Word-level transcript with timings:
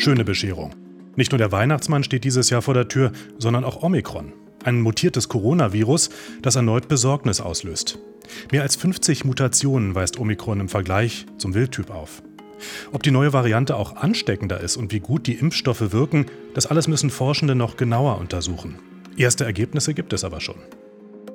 Schöne 0.00 0.24
Bescherung. 0.24 0.70
Nicht 1.14 1.30
nur 1.30 1.38
der 1.38 1.52
Weihnachtsmann 1.52 2.02
steht 2.02 2.24
dieses 2.24 2.48
Jahr 2.48 2.62
vor 2.62 2.72
der 2.72 2.88
Tür, 2.88 3.12
sondern 3.36 3.64
auch 3.64 3.82
Omikron. 3.82 4.32
Ein 4.64 4.80
mutiertes 4.80 5.28
Coronavirus, 5.28 6.08
das 6.40 6.56
erneut 6.56 6.88
Besorgnis 6.88 7.42
auslöst. 7.42 7.98
Mehr 8.50 8.62
als 8.62 8.76
50 8.76 9.26
Mutationen 9.26 9.94
weist 9.94 10.18
Omikron 10.18 10.58
im 10.58 10.70
Vergleich 10.70 11.26
zum 11.36 11.52
Wildtyp 11.52 11.90
auf. 11.90 12.22
Ob 12.92 13.02
die 13.02 13.10
neue 13.10 13.34
Variante 13.34 13.76
auch 13.76 13.94
ansteckender 13.94 14.60
ist 14.60 14.78
und 14.78 14.90
wie 14.90 15.00
gut 15.00 15.26
die 15.26 15.34
Impfstoffe 15.34 15.92
wirken, 15.92 16.24
das 16.54 16.64
alles 16.64 16.88
müssen 16.88 17.10
Forschende 17.10 17.54
noch 17.54 17.76
genauer 17.76 18.16
untersuchen. 18.16 18.78
Erste 19.18 19.44
Ergebnisse 19.44 19.92
gibt 19.92 20.14
es 20.14 20.24
aber 20.24 20.40
schon. 20.40 20.62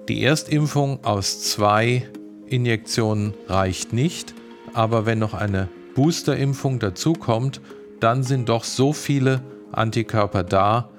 Die 0.09 0.23
Erstimpfung 0.23 1.05
aus 1.05 1.52
zwei 1.52 2.09
Injektionen 2.47 3.36
reicht 3.47 3.93
nicht, 3.93 4.34
aber 4.73 5.05
wenn 5.05 5.20
noch 5.20 5.36
eine 5.36 5.70
Boosterimpfung 5.93 6.79
dazukommt, 6.79 7.61
dann 7.99 8.23
sind 8.23 8.49
doch 8.49 8.63
so 8.63 8.94
viele 8.94 9.41
Antikörper 9.72 10.44
da, 10.44 10.90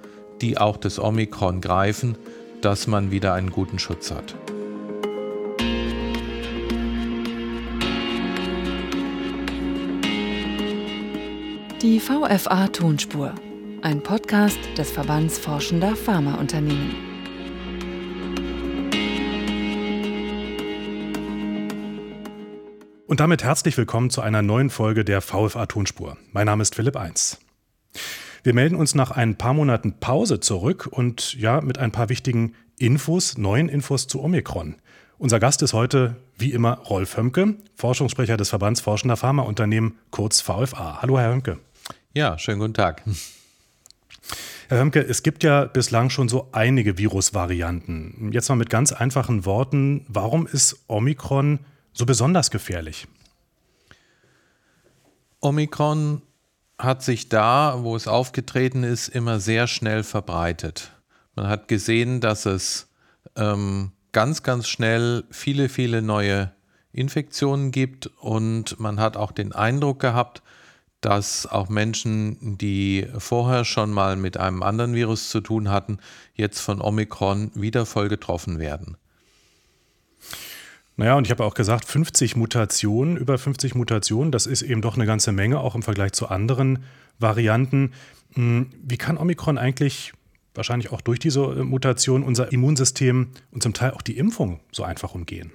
die 0.41 0.59
auch 0.59 0.77
das 0.77 0.99
Omikron 0.99 1.61
greifen, 1.61 2.17
dass 2.61 2.87
man 2.87 3.11
wieder 3.11 3.35
einen 3.35 3.51
guten 3.51 3.79
Schutz 3.79 4.11
hat. 4.11 4.35
Die 11.83 12.01
VFA 12.01 12.69
Tonspur, 12.69 13.33
ein 13.83 14.03
Podcast 14.03 14.59
des 14.77 14.91
Verbands 14.91 15.39
Forschender 15.39 15.95
Pharmaunternehmen. 15.95 17.16
Und 23.09 23.21
damit 23.21 23.45
herzlich 23.45 23.79
willkommen 23.79 24.11
zu 24.11 24.21
einer 24.21 24.43
neuen 24.43 24.69
Folge 24.69 25.05
der 25.05 25.21
VFA 25.21 25.67
Tonspur. 25.67 26.17
Mein 26.33 26.47
Name 26.47 26.63
ist 26.63 26.75
Philipp 26.75 26.97
Eins. 26.97 27.39
Wir 28.43 28.53
melden 28.53 28.75
uns 28.75 28.97
nach 28.97 29.13
ein 29.13 29.39
paar 29.39 29.55
Monaten 29.55 30.01
Pause 30.01 30.41
zurück 30.41 30.89
und 30.91 31.35
ja, 31.35 31.61
mit 31.61 31.79
ein 31.79 31.93
paar 31.93 32.09
wichtigen 32.09 32.55
Infos, 32.81 33.39
neuen 33.39 33.69
Infos 33.69 34.09
zu 34.09 34.21
Omikron. 34.21 34.75
Unser 35.19 35.39
Gast 35.39 35.63
ist 35.63 35.73
heute, 35.73 36.17
wie 36.37 36.51
immer, 36.51 36.79
Rolf 36.79 37.17
Hömke, 37.17 37.55
Forschungssprecher 37.77 38.37
des 38.37 38.49
Verbands 38.49 38.81
Forschender 38.81 39.17
Pharmaunternehmen, 39.17 39.99
kurz 40.11 40.41
VFA. 40.41 41.01
Hallo, 41.01 41.17
Herr 41.17 41.31
Hömke. 41.31 41.61
Ja, 42.13 42.37
schönen 42.41 42.59
guten 42.59 42.75
Tag. 42.75 43.05
Herr 44.69 44.81
Hömke, 44.81 45.01
es 45.01 45.23
gibt 45.23 45.45
ja 45.45 45.67
bislang 45.67 46.11
schon 46.11 46.29
so 46.29 46.49
einige 46.51 46.99
Virusvarianten. 46.99 48.33
Jetzt 48.33 48.49
mal 48.49 48.57
mit 48.57 48.69
ganz 48.69 48.91
einfachen 48.91 49.45
Worten, 49.45 50.05
warum 50.09 50.49
ist 50.49 50.83
Omikron 50.89 51.61
so 51.97 52.05
besonders 52.05 52.51
gefährlich? 52.51 53.09
Omikron 55.41 56.23
hat 56.79 57.03
sich 57.03 57.29
da, 57.29 57.79
wo 57.81 57.97
es 57.97 58.07
aufgetreten 58.07 58.85
ist, 58.85 59.09
immer 59.09 59.41
sehr 59.41 59.67
schnell 59.67 60.03
verbreitet. 60.03 60.93
Man 61.35 61.49
hat 61.49 61.69
gesehen, 61.69 62.21
dass 62.21 62.45
es 62.47 62.89
ähm, 63.35 63.93
ganz, 64.13 64.43
ganz 64.43 64.69
schnell 64.69 65.25
viele, 65.31 65.69
viele 65.69 66.03
neue 66.03 66.53
Infektionen 66.93 67.71
gibt 67.71 68.07
und 68.21 68.79
man 68.79 69.01
hat 69.01 69.17
auch 69.17 69.33
den 69.33 69.53
Eindruck 69.53 70.01
gehabt, 70.01 70.43
dass 71.01 71.47
auch 71.47 71.69
Menschen, 71.69 72.59
die 72.59 73.07
vorher 73.19 73.65
schon 73.65 73.93
mal 73.93 74.17
mit 74.17 74.39
einem 74.39 74.63
anderen 74.63 74.95
Virus 74.95 75.29
zu 75.29 75.41
tun 75.41 75.71
hatten, 75.71 75.99
jetzt 76.35 76.61
von 76.61 76.81
Omikron 76.81 77.53
wieder 77.55 77.87
voll 77.87 78.09
getroffen 78.09 78.59
werden. 78.59 78.97
Naja, 80.97 81.15
und 81.15 81.27
ich 81.27 81.31
habe 81.31 81.45
auch 81.45 81.55
gesagt, 81.55 81.85
50 81.85 82.37
Mutationen, 82.37 83.17
über 83.17 83.37
50 83.37 83.75
Mutationen, 83.75 84.33
das 84.33 84.47
ist 84.47 84.63
eben 84.63 84.81
doch 84.81 84.97
eine 84.97 85.05
ganze 85.05 85.31
Menge, 85.31 85.61
auch 85.61 85.75
im 85.75 85.83
Vergleich 85.83 86.13
zu 86.13 86.29
anderen 86.29 86.85
Varianten. 87.19 87.93
Hm, 88.35 88.71
wie 88.83 88.97
kann 88.97 89.19
Omikron 89.19 89.59
eigentlich, 89.59 90.15
wahrscheinlich 90.55 90.93
auch 90.93 91.03
durch 91.03 91.19
diese 91.19 91.65
Mutation, 91.65 92.23
unser 92.23 92.51
Immunsystem 92.51 93.29
und 93.51 93.63
zum 93.63 93.75
Teil 93.75 93.91
auch 93.91 94.01
die 94.01 94.17
Impfung 94.17 94.61
so 94.73 94.85
einfach 94.85 95.15
umgehen? 95.15 95.53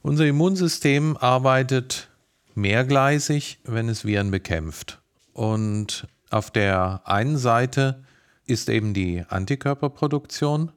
Unser 0.00 0.26
Immunsystem 0.26 1.18
arbeitet 1.18 2.08
mehrgleisig, 2.54 3.58
wenn 3.64 3.90
es 3.90 4.06
Viren 4.06 4.30
bekämpft. 4.30 5.02
Und 5.34 6.06
auf 6.30 6.50
der 6.50 7.02
einen 7.04 7.36
Seite 7.36 8.02
ist 8.46 8.70
eben 8.70 8.94
die 8.94 9.22
Antikörperproduktion 9.28 10.72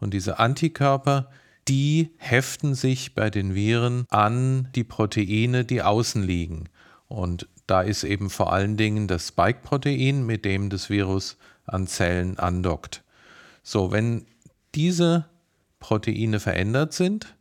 und 0.00 0.14
diese 0.14 0.38
Antikörper, 0.38 1.28
die 1.68 2.10
heften 2.18 2.74
sich 2.74 3.14
bei 3.14 3.30
den 3.30 3.54
Viren 3.54 4.06
an 4.10 4.68
die 4.74 4.84
Proteine, 4.84 5.64
die 5.64 5.82
außen 5.82 6.22
liegen. 6.22 6.68
Und 7.08 7.48
da 7.66 7.82
ist 7.82 8.04
eben 8.04 8.30
vor 8.30 8.52
allen 8.52 8.76
Dingen 8.76 9.06
das 9.06 9.28
Spike-Protein, 9.28 10.24
mit 10.26 10.44
dem 10.44 10.70
das 10.70 10.90
Virus 10.90 11.36
an 11.66 11.86
Zellen 11.86 12.38
andockt. 12.38 13.02
So, 13.62 13.92
wenn 13.92 14.26
diese 14.74 15.26
Proteine 15.78 16.40
verändert 16.40 16.92
sind, 16.92 17.34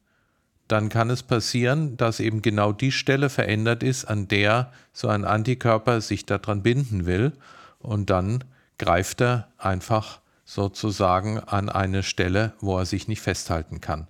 dann 0.68 0.90
kann 0.90 1.10
es 1.10 1.24
passieren, 1.24 1.98
dass 1.98 2.20
eben 2.20 2.42
genau 2.42 2.72
die 2.72 2.92
Stelle 2.92 3.30
verändert 3.30 3.84
ist, 3.84 4.06
an 4.06 4.28
der 4.28 4.72
so 4.94 5.10
ein 5.10 5.26
Antikörper 5.26 6.00
sich 6.00 6.26
daran 6.26 6.64
binden 6.64 7.06
will. 7.06 7.34
Und 7.80 8.10
dann 8.10 8.44
greift 8.78 9.22
er 9.22 9.50
einfach 9.58 10.22
sozusagen 10.54 11.40
an 11.40 11.70
eine 11.70 12.04
Stelle, 12.04 12.54
wo 12.60 12.78
er 12.78 12.86
sich 12.86 13.08
nicht 13.08 13.22
festhalten 13.22 13.80
kann. 13.80 14.08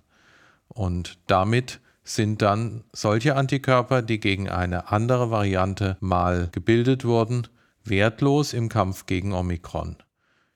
Und 0.68 1.18
damit 1.28 1.80
sind 2.02 2.42
dann 2.42 2.82
solche 2.92 3.36
Antikörper, 3.36 4.02
die 4.02 4.18
gegen 4.18 4.48
eine 4.48 4.90
andere 4.90 5.30
Variante 5.30 5.96
mal 6.00 6.48
gebildet 6.50 7.04
wurden, 7.04 7.46
wertlos 7.84 8.54
im 8.54 8.68
Kampf 8.68 9.06
gegen 9.06 9.32
Omikron. 9.32 9.96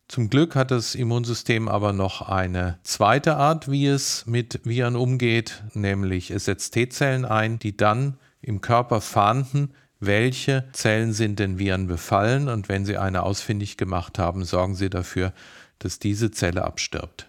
Zum 0.09 0.29
Glück 0.29 0.57
hat 0.57 0.73
das 0.73 0.97
Immunsystem 0.97 1.69
aber 1.69 1.93
noch 1.93 2.23
eine 2.23 2.79
zweite 2.83 3.37
Art, 3.37 3.71
wie 3.71 3.87
es 3.87 4.27
mit 4.27 4.61
Viren 4.65 4.97
umgeht, 4.97 5.63
nämlich 5.75 6.33
es 6.33 6.47
setzt 6.47 6.75
T-Zellen 6.75 7.25
ein, 7.25 7.59
die 7.61 7.77
dann 7.77 8.17
im 8.41 8.61
Körper 8.61 9.01
fahnden, 9.01 9.73
welche 9.99 10.69
Zellen 10.73 11.13
sind 11.13 11.39
den 11.39 11.59
Viren 11.59 11.87
befallen 11.87 12.49
und 12.49 12.69
wenn 12.69 12.85
sie 12.85 12.99
eine 12.99 13.23
ausfindig 13.23 13.77
gemacht 13.77 14.19
haben, 14.19 14.45
sorgen 14.45 14.75
sie 14.75 14.91
dafür, 14.91 15.33
dass 15.79 15.99
diese 15.99 16.31
Zelle 16.31 16.65
abstirbt. 16.65 17.27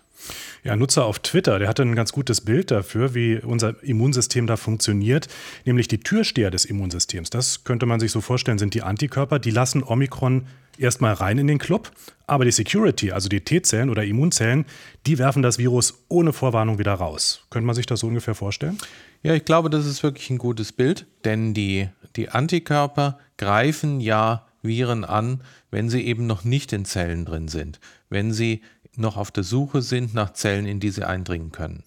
Ja, 0.64 0.74
ein 0.74 0.80
Nutzer 0.80 1.06
auf 1.06 1.20
Twitter, 1.20 1.60
der 1.60 1.68
hatte 1.68 1.84
ein 1.84 1.96
ganz 1.96 2.12
gutes 2.12 2.42
Bild 2.42 2.72
dafür, 2.72 3.14
wie 3.14 3.38
unser 3.38 3.82
Immunsystem 3.84 4.48
da 4.48 4.58
funktioniert, 4.58 5.28
nämlich 5.66 5.88
die 5.88 6.00
Türsteher 6.00 6.52
des 6.52 6.66
Immunsystems. 6.66 7.30
Das 7.30 7.64
könnte 7.64 7.86
man 7.86 8.00
sich 8.00 8.12
so 8.12 8.22
vorstellen, 8.22 8.58
sind 8.58 8.74
die 8.74 8.82
Antikörper, 8.82 9.40
die 9.40 9.52
lassen 9.52 9.84
Omikron 9.84 10.48
erstmal 10.78 11.14
rein 11.14 11.38
in 11.38 11.48
den 11.48 11.58
Club, 11.58 11.92
aber 12.28 12.46
die 12.46 12.52
Security, 12.52 13.12
also 13.12 13.30
die 13.30 13.42
T-Zellen 13.42 13.90
oder 13.90 14.04
Immunzellen, 14.04 14.66
die 15.06 15.18
werfen 15.18 15.42
das 15.42 15.58
Virus 15.58 16.04
ohne 16.08 16.34
Vorwarnung 16.34 16.78
wieder 16.80 16.94
raus. 16.94 17.46
Könnte 17.50 17.66
man 17.66 17.76
sich 17.76 17.86
das 17.86 18.02
so 18.02 18.08
ungefähr 18.08 18.36
vorstellen? 18.36 18.78
Ja, 19.24 19.34
ich 19.34 19.46
glaube, 19.46 19.70
das 19.70 19.86
ist 19.86 20.04
wirklich 20.04 20.30
ein 20.30 20.38
gutes 20.38 20.72
Bild, 20.72 21.06
denn 21.26 21.54
die, 21.54 21.90
die 22.16 22.30
Antikörper 22.30 23.20
greifen 23.38 24.00
ja 24.00 24.46
Viren 24.68 25.06
an, 25.06 25.42
wenn 25.72 25.90
sie 25.90 26.02
eben 26.02 26.28
noch 26.28 26.44
nicht 26.44 26.74
in 26.74 26.86
Zellen 26.86 27.26
drin 27.26 27.48
sind, 27.48 27.80
wenn 28.10 28.34
sie 28.34 28.62
noch 28.96 29.18
auf 29.18 29.32
der 29.32 29.44
Suche 29.44 29.82
sind 29.82 30.14
nach 30.14 30.34
Zellen, 30.34 30.66
in 30.66 30.80
die 30.80 30.90
sie 30.90 31.08
eindringen 31.08 31.52
können. 31.52 31.84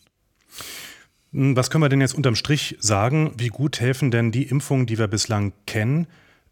Hm, 1.32 1.56
was 1.56 1.70
können 1.70 1.82
wir 1.82 1.88
denn 1.88 2.00
jetzt 2.00 2.14
unterm 2.14 2.34
Strich 2.34 2.76
sagen? 2.80 3.32
Wie 3.36 3.48
gut 3.48 3.80
helfen 3.80 4.10
denn 4.10 4.32
die 4.32 4.44
Impfungen, 4.44 4.86
die 4.86 4.98
wir 4.98 5.08
bislang 5.08 5.52
kennen, 5.66 6.06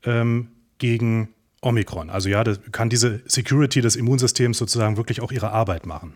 ähm, 0.05 0.49
gegen 0.79 1.29
Omikron? 1.61 2.11
Also 2.11 2.29
ja, 2.29 2.45
kann 2.73 2.89
diese 2.89 3.23
Security 3.27 3.81
des 3.81 3.97
Immunsystems 3.97 4.59
sozusagen 4.59 4.97
wirklich 4.97 5.21
auch 5.21 5.33
ihre 5.33 5.51
Arbeit 5.51 5.87
machen? 5.87 6.15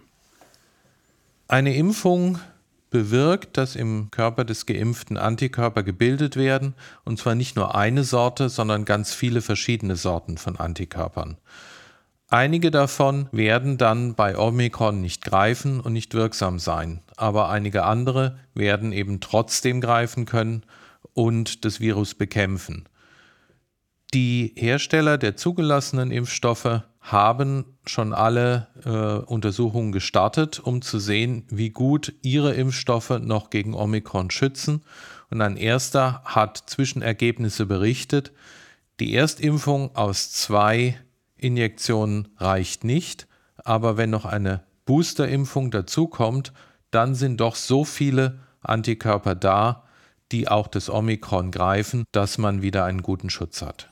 Eine 1.48 1.74
Impfung 1.74 2.38
bewirkt, 2.92 3.56
dass 3.56 3.74
im 3.74 4.12
Körper 4.12 4.44
des 4.44 4.66
Geimpften 4.66 5.16
Antikörper 5.16 5.82
gebildet 5.82 6.36
werden, 6.36 6.74
und 7.04 7.18
zwar 7.18 7.34
nicht 7.34 7.56
nur 7.56 7.74
eine 7.74 8.04
Sorte, 8.04 8.48
sondern 8.48 8.84
ganz 8.84 9.12
viele 9.12 9.42
verschiedene 9.42 9.96
Sorten 9.96 10.38
von 10.38 10.56
Antikörpern. 10.56 11.38
Einige 12.28 12.70
davon 12.70 13.28
werden 13.32 13.76
dann 13.76 14.14
bei 14.14 14.38
Omikron 14.38 15.00
nicht 15.00 15.24
greifen 15.24 15.80
und 15.80 15.92
nicht 15.92 16.14
wirksam 16.14 16.58
sein, 16.58 17.02
aber 17.16 17.50
einige 17.50 17.82
andere 17.82 18.38
werden 18.54 18.92
eben 18.92 19.20
trotzdem 19.20 19.80
greifen 19.80 20.24
können 20.24 20.62
und 21.12 21.64
das 21.64 21.80
Virus 21.80 22.14
bekämpfen. 22.14 22.88
Die 24.14 24.52
Hersteller 24.56 25.18
der 25.18 25.36
zugelassenen 25.36 26.10
Impfstoffe 26.10 26.82
haben 27.02 27.64
schon 27.84 28.14
alle 28.14 28.68
äh, 28.84 29.26
Untersuchungen 29.26 29.90
gestartet, 29.90 30.60
um 30.60 30.82
zu 30.82 31.00
sehen, 31.00 31.44
wie 31.50 31.70
gut 31.70 32.14
ihre 32.22 32.54
Impfstoffe 32.54 33.18
noch 33.20 33.50
gegen 33.50 33.74
Omikron 33.74 34.30
schützen. 34.30 34.82
Und 35.28 35.40
ein 35.40 35.56
erster 35.56 36.22
hat 36.24 36.62
Zwischenergebnisse 36.66 37.66
berichtet. 37.66 38.32
Die 39.00 39.14
Erstimpfung 39.14 39.96
aus 39.96 40.30
zwei 40.30 40.96
Injektion 41.36 42.28
reicht 42.36 42.84
nicht, 42.84 43.26
aber 43.56 43.96
wenn 43.96 44.10
noch 44.10 44.24
eine 44.24 44.62
Boosterimpfung 44.84 45.72
dazukommt, 45.72 46.52
dann 46.92 47.16
sind 47.16 47.40
doch 47.40 47.56
so 47.56 47.84
viele 47.84 48.38
Antikörper 48.60 49.34
da, 49.34 49.84
die 50.30 50.48
auch 50.48 50.68
das 50.68 50.88
Omikron 50.88 51.50
greifen, 51.50 52.04
dass 52.12 52.38
man 52.38 52.62
wieder 52.62 52.84
einen 52.84 53.02
guten 53.02 53.28
Schutz 53.28 53.60
hat. 53.60 53.91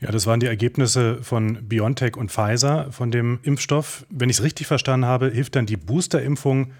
Ja, 0.00 0.10
das 0.10 0.26
waren 0.26 0.40
die 0.40 0.46
Ergebnisse 0.46 1.22
von 1.22 1.68
BioNTech 1.68 2.16
und 2.16 2.30
Pfizer 2.30 2.90
von 2.92 3.10
dem 3.10 3.40
Impfstoff. 3.42 4.06
Wenn 4.10 4.30
ich 4.30 4.38
es 4.38 4.42
richtig 4.42 4.66
verstanden 4.66 5.06
habe, 5.06 5.30
hilft 5.30 5.56
dann 5.56 5.66
die 5.66 5.76
Boosterimpfung 5.76 6.72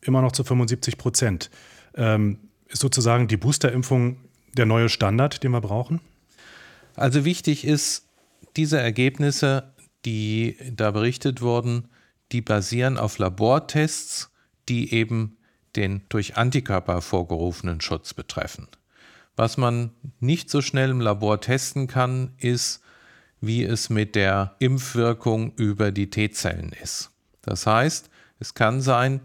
immer 0.00 0.22
noch 0.22 0.32
zu 0.32 0.44
75 0.44 0.96
Prozent. 0.98 1.50
Ähm, 1.94 2.38
ist 2.68 2.80
sozusagen 2.80 3.28
die 3.28 3.36
Boosterimpfung 3.36 4.16
der 4.56 4.66
neue 4.66 4.88
Standard, 4.88 5.42
den 5.42 5.52
wir 5.52 5.60
brauchen? 5.60 6.00
Also 6.94 7.24
wichtig 7.24 7.64
ist, 7.64 8.06
diese 8.56 8.78
Ergebnisse, 8.78 9.72
die 10.04 10.56
da 10.70 10.90
berichtet 10.90 11.40
wurden, 11.40 11.88
die 12.32 12.40
basieren 12.40 12.98
auf 12.98 13.18
Labortests, 13.18 14.30
die 14.68 14.92
eben 14.92 15.36
den 15.76 16.02
durch 16.08 16.36
Antikörper 16.36 16.94
hervorgerufenen 16.94 17.80
Schutz 17.80 18.14
betreffen. 18.14 18.68
Was 19.38 19.56
man 19.56 19.92
nicht 20.18 20.50
so 20.50 20.60
schnell 20.60 20.90
im 20.90 21.00
Labor 21.00 21.40
testen 21.40 21.86
kann, 21.86 22.32
ist, 22.38 22.82
wie 23.40 23.62
es 23.62 23.88
mit 23.88 24.16
der 24.16 24.56
Impfwirkung 24.58 25.52
über 25.54 25.92
die 25.92 26.10
T-Zellen 26.10 26.72
ist. 26.82 27.12
Das 27.42 27.64
heißt, 27.64 28.10
es 28.40 28.54
kann 28.54 28.80
sein, 28.80 29.20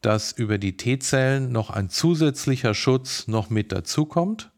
dass 0.00 0.32
über 0.32 0.56
die 0.56 0.78
T-Zellen 0.78 1.52
noch 1.52 1.68
ein 1.68 1.90
zusätzlicher 1.90 2.72
Schutz 2.72 3.28
noch 3.28 3.50
mit 3.50 3.70
dazukommt, 3.70 4.50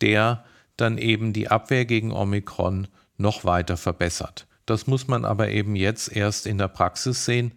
der 0.00 0.44
dann 0.76 0.98
eben 0.98 1.32
die 1.32 1.46
Abwehr 1.46 1.84
gegen 1.84 2.10
Omikron 2.10 2.88
noch 3.18 3.44
weiter 3.44 3.76
verbessert. 3.76 4.48
Das 4.66 4.88
muss 4.88 5.06
man 5.06 5.24
aber 5.24 5.50
eben 5.50 5.76
jetzt 5.76 6.10
erst 6.10 6.48
in 6.48 6.58
der 6.58 6.66
Praxis 6.66 7.24
sehen, 7.24 7.52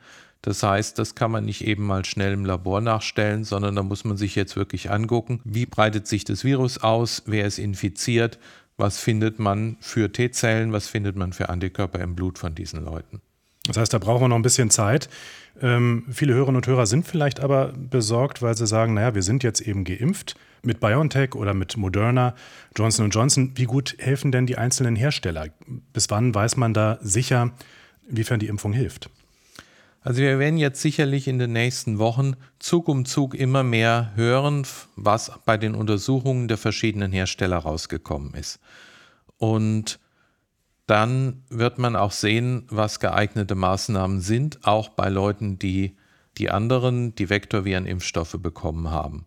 das 0.45 0.62
heißt, 0.62 1.00
das 1.00 1.15
kann 1.15 1.31
man 1.31 1.44
nicht 1.44 1.65
eben 1.65 1.88
mal 1.88 2.06
schnell 2.06 2.31
im 2.33 2.45
Labor 2.45 2.80
nachstellen, 2.80 3.44
sondern 3.44 3.75
da 3.75 3.81
muss 3.81 4.06
man 4.06 4.15
sich 4.15 4.36
jetzt 4.36 4.56
wirklich 4.56 4.92
angucken, 4.92 5.42
wie 5.44 5.65
breitet 5.65 6.06
sich 6.06 6.24
das 6.24 6.44
Virus 6.44 6.77
aus, 6.77 7.24
wer 7.25 7.47
ist 7.47 7.57
infiziert, 7.57 8.38
was 8.77 9.00
findet 9.00 9.39
man 9.39 9.77
für 9.80 10.12
T-Zellen, 10.12 10.71
was 10.71 10.88
findet 10.88 11.15
man 11.15 11.33
für 11.33 11.50
Antikörper 11.50 12.00
im 12.00 12.13
Blut 12.13 12.38
von 12.38 12.53
diesen 12.53 12.86
Leuten. 12.86 13.21
Das 13.65 13.77
heißt, 13.77 13.92
da 13.92 13.97
brauchen 13.97 14.21
wir 14.21 14.27
noch 14.27 14.36
ein 14.36 14.44
bisschen 14.44 14.69
Zeit. 14.69 15.09
Ähm, 15.59 16.06
viele 16.12 16.36
Hörerinnen 16.36 16.57
und 16.57 16.68
Hörer 16.68 16.86
sind 16.86 17.07
vielleicht 17.07 17.39
aber 17.39 17.74
besorgt, 17.75 18.44
weil 18.44 18.56
sie 18.56 18.68
sagen, 18.68 18.94
naja, 18.94 19.15
wir 19.15 19.24
sind 19.24 19.41
jetzt 19.41 19.62
eben 19.62 19.83
geimpft 19.83 20.36
mit 20.62 20.80
BioNTech 20.80 21.33
oder 21.33 21.56
mit 21.56 21.75
Moderna, 21.75 22.36
Johnson 22.75 23.09
Johnson. 23.09 23.53
Wie 23.56 23.63
gut 23.63 23.95
helfen 23.98 24.31
denn 24.31 24.45
die 24.45 24.59
einzelnen 24.59 24.95
Hersteller? 24.95 25.48
Bis 25.91 26.12
wann 26.12 26.36
weiß 26.36 26.57
man 26.57 26.75
da 26.75 27.00
sicher, 27.01 27.51
inwiefern 28.07 28.39
die 28.39 28.48
Impfung 28.48 28.74
hilft? 28.74 29.09
Also 30.05 30.21
wir 30.21 30.37
werden 30.37 30.59
jetzt 30.59 30.83
sicherlich 30.83 31.27
in 31.27 31.39
den 31.39 31.51
nächsten 31.51 31.97
Wochen 31.97 32.35
Zug 32.59 32.89
um 32.89 33.05
Zug 33.05 33.33
immer 33.33 33.63
mehr 33.63 34.11
hören, 34.13 34.61
was 34.95 35.31
bei 35.45 35.57
den 35.57 35.73
Untersuchungen 35.73 36.47
der 36.47 36.59
verschiedenen 36.59 37.11
Hersteller 37.11 37.57
rausgekommen 37.57 38.35
ist. 38.35 38.59
Und 39.37 39.99
dann 40.85 41.41
wird 41.49 41.79
man 41.79 41.95
auch 41.95 42.11
sehen, 42.11 42.67
was 42.69 42.99
geeignete 42.99 43.55
Maßnahmen 43.55 44.21
sind, 44.21 44.59
auch 44.63 44.89
bei 44.89 45.09
Leuten, 45.09 45.57
die 45.57 45.97
die 46.37 46.51
anderen, 46.51 47.15
die 47.15 47.31
Vektorvirenimpfstoffe 47.31 48.37
bekommen 48.39 48.91
haben. 48.91 49.25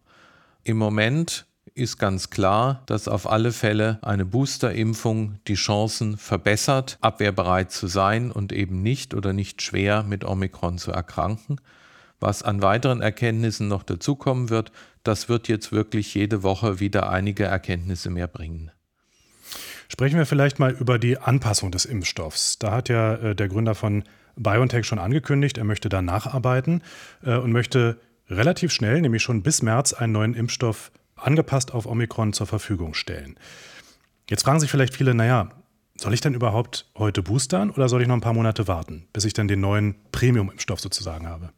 Im 0.62 0.76
Moment 0.76 1.46
ist 1.78 1.98
ganz 1.98 2.30
klar, 2.30 2.82
dass 2.86 3.08
auf 3.08 3.30
alle 3.30 3.52
Fälle 3.52 3.98
eine 4.02 4.24
Boosterimpfung 4.24 5.38
die 5.46 5.54
Chancen 5.54 6.18
verbessert, 6.18 6.98
abwehrbereit 7.00 7.70
zu 7.70 7.86
sein 7.86 8.30
und 8.30 8.52
eben 8.52 8.82
nicht 8.82 9.14
oder 9.14 9.32
nicht 9.32 9.62
schwer 9.62 10.02
mit 10.02 10.24
Omikron 10.24 10.78
zu 10.78 10.90
erkranken. 10.90 11.60
Was 12.20 12.42
an 12.42 12.62
weiteren 12.62 13.00
Erkenntnissen 13.00 13.68
noch 13.68 13.82
dazukommen 13.82 14.50
wird, 14.50 14.72
das 15.04 15.28
wird 15.28 15.48
jetzt 15.48 15.72
wirklich 15.72 16.14
jede 16.14 16.42
Woche 16.42 16.80
wieder 16.80 17.08
einige 17.10 17.44
Erkenntnisse 17.44 18.10
mehr 18.10 18.26
bringen. 18.26 18.70
Sprechen 19.88 20.18
wir 20.18 20.26
vielleicht 20.26 20.58
mal 20.58 20.72
über 20.72 20.98
die 20.98 21.18
Anpassung 21.18 21.70
des 21.70 21.84
Impfstoffs. 21.86 22.58
Da 22.58 22.72
hat 22.72 22.88
ja 22.88 23.14
äh, 23.14 23.34
der 23.34 23.48
Gründer 23.48 23.74
von 23.74 24.04
BioNTech 24.36 24.84
schon 24.84 24.98
angekündigt, 24.98 25.58
er 25.58 25.64
möchte 25.64 25.88
da 25.88 26.02
nacharbeiten 26.02 26.82
äh, 27.24 27.36
und 27.36 27.52
möchte 27.52 27.98
relativ 28.28 28.72
schnell, 28.72 29.00
nämlich 29.00 29.22
schon 29.22 29.42
bis 29.42 29.62
März, 29.62 29.92
einen 29.92 30.12
neuen 30.12 30.34
Impfstoff 30.34 30.92
angepasst 31.18 31.72
auf 31.72 31.86
Omikron 31.86 32.32
zur 32.32 32.46
Verfügung 32.46 32.94
stellen. 32.94 33.38
Jetzt 34.28 34.44
fragen 34.44 34.60
sich 34.60 34.70
vielleicht 34.70 34.94
viele, 34.94 35.14
naja, 35.14 35.50
soll 35.96 36.14
ich 36.14 36.20
denn 36.20 36.34
überhaupt 36.34 36.90
heute 36.96 37.22
boostern 37.22 37.70
oder 37.70 37.88
soll 37.88 38.02
ich 38.02 38.08
noch 38.08 38.14
ein 38.14 38.20
paar 38.20 38.34
Monate 38.34 38.68
warten, 38.68 39.08
bis 39.12 39.24
ich 39.24 39.32
dann 39.32 39.48
den 39.48 39.60
neuen 39.60 39.96
Premium-Impfstoff 40.12 40.80
sozusagen 40.80 41.26
habe? 41.26 41.50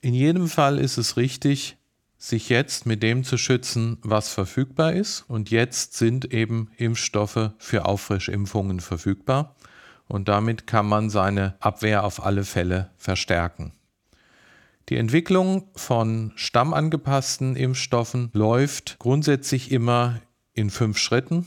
In 0.00 0.14
jedem 0.14 0.48
Fall 0.48 0.78
ist 0.78 0.96
es 0.96 1.16
richtig, 1.18 1.76
sich 2.16 2.50
jetzt 2.50 2.86
mit 2.86 3.02
dem 3.02 3.24
zu 3.24 3.38
schützen, 3.38 3.98
was 4.02 4.28
verfügbar 4.28 4.92
ist. 4.92 5.24
Und 5.28 5.50
jetzt 5.50 5.94
sind 5.94 6.32
eben 6.32 6.70
Impfstoffe 6.76 7.50
für 7.58 7.86
Auffrischimpfungen 7.86 8.80
verfügbar. 8.80 9.56
Und 10.06 10.28
damit 10.28 10.66
kann 10.66 10.86
man 10.86 11.08
seine 11.08 11.54
Abwehr 11.60 12.04
auf 12.04 12.24
alle 12.24 12.44
Fälle 12.44 12.90
verstärken. 12.96 13.72
Die 14.90 14.96
Entwicklung 14.96 15.68
von 15.76 16.32
stammangepassten 16.34 17.54
Impfstoffen 17.54 18.30
läuft 18.32 18.98
grundsätzlich 18.98 19.70
immer 19.70 20.20
in 20.52 20.68
fünf 20.68 20.98
Schritten, 20.98 21.46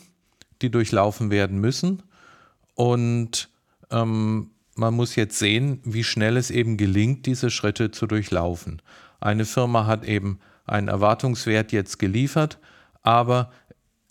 die 0.62 0.72
durchlaufen 0.72 1.30
werden 1.30 1.60
müssen. 1.60 2.04
Und 2.74 3.50
ähm, 3.92 4.52
man 4.76 4.94
muss 4.94 5.18
jetzt 5.18 5.38
sehen, 5.38 5.82
wie 5.84 6.06
schnell 6.06 6.38
es 6.38 6.52
eben 6.52 6.78
gelingt, 6.78 7.26
diese 7.26 7.50
Schritte 7.50 7.92
zu 7.92 8.08
durchlaufen. 8.08 8.82
Eine 9.20 9.44
Firma 9.44 9.86
hat 9.88 10.06
eben 10.06 10.40
einen 10.66 10.88
Erwartungswert 10.88 11.74
jetzt 11.74 12.00
geliefert, 12.00 12.60
aber 13.02 13.52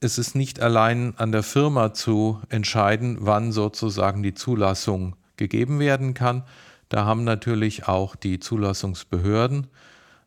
es 0.00 0.18
ist 0.18 0.34
nicht 0.34 0.60
allein 0.60 1.14
an 1.16 1.32
der 1.32 1.42
Firma 1.42 1.94
zu 1.94 2.42
entscheiden, 2.50 3.16
wann 3.20 3.50
sozusagen 3.50 4.22
die 4.22 4.34
Zulassung 4.34 5.16
gegeben 5.38 5.78
werden 5.78 6.12
kann, 6.12 6.44
da 6.92 7.06
haben 7.06 7.24
natürlich 7.24 7.88
auch 7.88 8.16
die 8.16 8.38
Zulassungsbehörden 8.38 9.66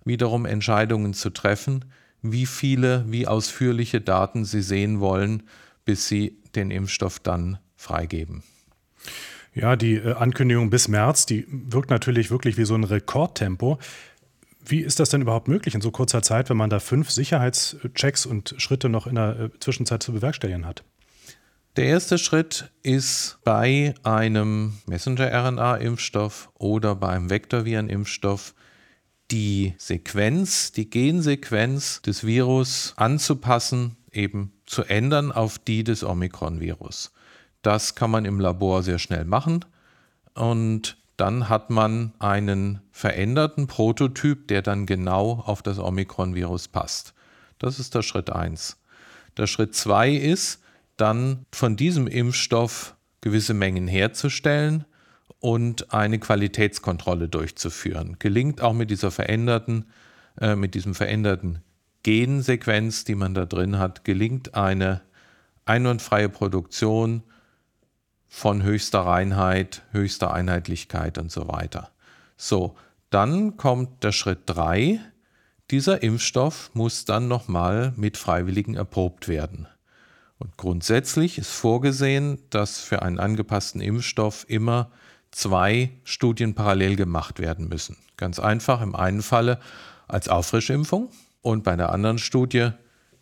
wiederum 0.04 0.46
Entscheidungen 0.46 1.14
zu 1.14 1.30
treffen, 1.30 1.86
wie 2.24 2.48
viele, 2.48 3.06
wie 3.08 3.28
ausführliche 3.28 4.02
Daten 4.02 4.46
sie 4.46 4.64
sehen 4.64 5.00
wollen, 5.00 5.44
bis 5.86 6.08
sie 6.08 6.38
den 6.56 6.72
Impfstoff 6.72 7.20
dann 7.20 7.60
freigeben. 7.76 8.42
Ja, 9.54 9.76
die 9.76 9.96
äh, 9.96 10.14
Ankündigung 10.14 10.72
bis 10.72 10.88
März, 10.88 11.28
die 11.28 11.46
wirkt 11.48 11.92
natürlich 11.92 12.32
wirklich 12.32 12.58
wie 12.58 12.66
so 12.66 12.74
ein 12.74 12.84
Rekordtempo. 12.84 13.78
Wie 14.66 14.82
ist 14.82 15.00
das 15.00 15.10
denn 15.10 15.22
überhaupt 15.22 15.48
möglich 15.48 15.76
in 15.76 15.82
so 15.82 15.92
kurzer 15.92 16.24
Zeit, 16.24 16.50
wenn 16.50 16.58
man 16.58 16.72
da 16.72 16.80
fünf 16.80 17.12
Sicherheitschecks 17.12 18.26
und 18.26 18.56
Schritte 18.58 18.90
noch 18.90 19.06
in 19.06 19.16
der 19.16 19.40
äh, 19.40 19.50
Zwischenzeit 19.60 20.02
zu 20.02 20.14
bewerkstelligen 20.14 20.66
hat? 20.66 20.84
Der 21.76 21.88
erste 21.88 22.18
Schritt 22.18 22.72
ist 22.84 23.38
bei 23.44 23.96
einem 24.04 24.78
Messenger-RNA-Impfstoff 24.86 26.50
oder 26.54 26.96
beim 26.96 27.30
Vektorviren-Impfstoff 27.30 28.56
die 29.30 29.76
Sequenz, 29.78 30.72
die 30.72 30.90
Gensequenz 30.90 32.02
des 32.02 32.26
Virus 32.26 32.94
anzupassen, 32.96 33.98
eben 34.14 34.54
zu 34.66 34.84
ändern 34.84 35.34
auf 35.34 35.60
die 35.60 35.84
des 35.84 36.06
Omikron-Virus. 36.06 37.12
Das 37.62 37.94
kann 37.94 38.10
man 38.10 38.24
im 38.24 38.40
Labor 38.40 38.82
sehr 38.82 39.00
schnell 39.00 39.26
machen 39.26 39.66
und 40.34 40.96
dann 41.18 41.50
hat 41.50 41.72
man 41.72 42.14
einen 42.20 42.80
veränderten 42.92 43.68
Prototyp, 43.68 44.48
der 44.48 44.62
dann 44.62 44.86
genau 44.86 45.44
auf 45.46 45.62
das 45.62 45.80
Omikron-Virus 45.80 46.70
passt. 46.70 47.14
Das 47.60 47.80
ist 47.80 47.96
der 47.96 48.02
Schritt 48.02 48.30
1. 48.30 48.78
Der 49.36 49.48
Schritt 49.48 49.76
2 49.76 50.12
ist, 50.14 50.62
dann 50.98 51.46
von 51.52 51.76
diesem 51.76 52.08
Impfstoff 52.08 52.96
gewisse 53.22 53.54
Mengen 53.54 53.88
herzustellen 53.88 54.86
und 55.40 55.94
eine 55.94 56.20
Qualitätskontrolle 56.20 57.28
durchzuführen. 57.28 58.18
Gelingt 58.20 58.62
auch 58.62 58.74
mit 58.74 58.90
dieser 58.90 59.12
veränderten, 59.12 59.86
äh, 60.40 60.56
mit 60.56 60.74
diesem 60.74 60.96
veränderten 60.96 61.60
Gensequenz, 62.04 63.04
die 63.04 63.16
man 63.16 63.34
da 63.34 63.46
drin 63.46 63.80
hat, 63.80 64.04
gelingt 64.04 64.54
eine 64.56 65.02
einwandfreie 65.66 66.30
Produktion 66.30 67.24
von 68.28 68.64
höchster 68.64 69.02
Reinheit, 69.02 69.84
höchster 69.92 70.34
Einheitlichkeit 70.34 71.18
und 71.18 71.32
so 71.32 71.48
weiter. 71.48 71.92
So, 72.38 72.76
dann 73.10 73.58
kommt 73.58 74.04
der 74.04 74.12
Schritt 74.12 74.42
3. 74.46 75.00
Dieser 75.72 76.04
Impfstoff 76.04 76.70
muss 76.74 77.06
dann 77.06 77.28
nochmal 77.28 77.94
mit 77.96 78.18
Freiwilligen 78.18 78.76
erprobt 78.76 79.28
werden. 79.28 79.68
Und 80.38 80.58
grundsätzlich 80.58 81.38
ist 81.38 81.52
vorgesehen, 81.52 82.40
dass 82.50 82.80
für 82.80 83.02
einen 83.02 83.20
angepassten 83.20 83.82
Impfstoff 83.82 84.46
immer 84.50 84.92
zwei 85.32 85.92
Studien 86.04 86.56
parallel 86.56 86.96
gemacht 86.96 87.40
werden 87.40 87.68
müssen. 87.68 87.98
Ganz 88.18 88.40
einfach, 88.40 88.82
im 88.82 88.96
einen 88.96 89.22
Falle 89.22 89.60
als 90.08 90.30
Auffrischimpfung 90.30 91.10
und 91.42 91.64
bei 91.64 91.76
der 91.76 91.92
anderen 91.92 92.18
Studie 92.18 92.72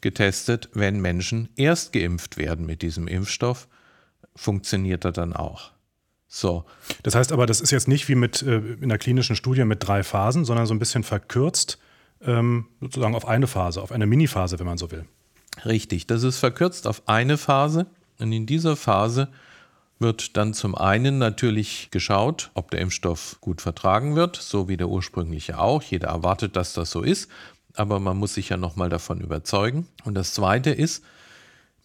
getestet, 0.01 0.70
wenn 0.74 1.00
Menschen 1.00 1.50
erst 1.55 1.93
geimpft 1.93 2.38
werden 2.38 2.65
mit 2.65 2.82
diesem 2.82 3.08
Impfstoff, 3.08 3.67
funktioniert 4.36 5.05
er 5.05 5.12
dann 5.12 5.34
auch. 5.34 5.72
So. 6.27 6.65
Das 7.03 7.15
heißt 7.15 7.32
aber, 7.32 7.46
das 7.46 7.62
ist 7.62 7.72
jetzt 7.72 7.88
nicht 7.88 8.10
wie 8.10 8.15
mit 8.15 8.41
äh, 8.41 8.58
in 8.58 8.89
der 8.89 8.98
klinischen 8.98 9.36
Studie 9.36 9.65
mit 9.65 9.88
drei 9.88 10.03
Phasen, 10.03 10.46
sondern 10.46 10.65
so 10.65 10.74
ein 10.74 10.79
bisschen 10.79 11.03
verkürzt, 11.03 11.79
ähm, 12.22 12.67
sozusagen 12.82 13.15
auf 13.15 13.27
eine 13.27 13.48
Phase, 13.48 13.82
auf 13.82 13.91
eine 13.91 14.05
Miniphase, 14.05 14.60
wenn 14.60 14.65
man 14.65 14.77
so 14.77 14.91
will. 14.91 15.05
Richtig, 15.65 16.07
das 16.07 16.24
ist 16.24 16.39
verkürzt 16.39 16.88
auf 16.88 17.03
eine 17.07 17.38
Phase. 17.38 17.86
Und 18.19 18.31
in 18.31 18.45
dieser 18.45 18.75
Phase 18.75 19.29
wird 20.00 20.36
dann 20.38 20.53
zum 20.53 20.75
einen 20.75 21.17
natürlich 21.17 21.89
geschaut, 21.91 22.51
ob 22.53 22.72
der 22.72 22.81
Impfstoff 22.81 23.38
gut 23.41 23.62
vertragen 23.62 24.15
wird, 24.15 24.36
so 24.36 24.67
wie 24.67 24.77
der 24.77 24.89
ursprüngliche 24.89 25.60
auch. 25.60 25.81
Jeder 25.81 26.10
erwartet, 26.10 26.55
dass 26.55 26.74
das 26.74 26.91
so 26.91 27.01
ist, 27.01 27.29
aber 27.75 28.00
man 28.00 28.17
muss 28.17 28.33
sich 28.33 28.50
ja 28.50 28.57
nochmal 28.57 28.89
davon 28.89 29.22
überzeugen. 29.22 29.88
Und 30.03 30.15
das 30.15 30.33
Zweite 30.33 30.72
ist, 30.72 31.03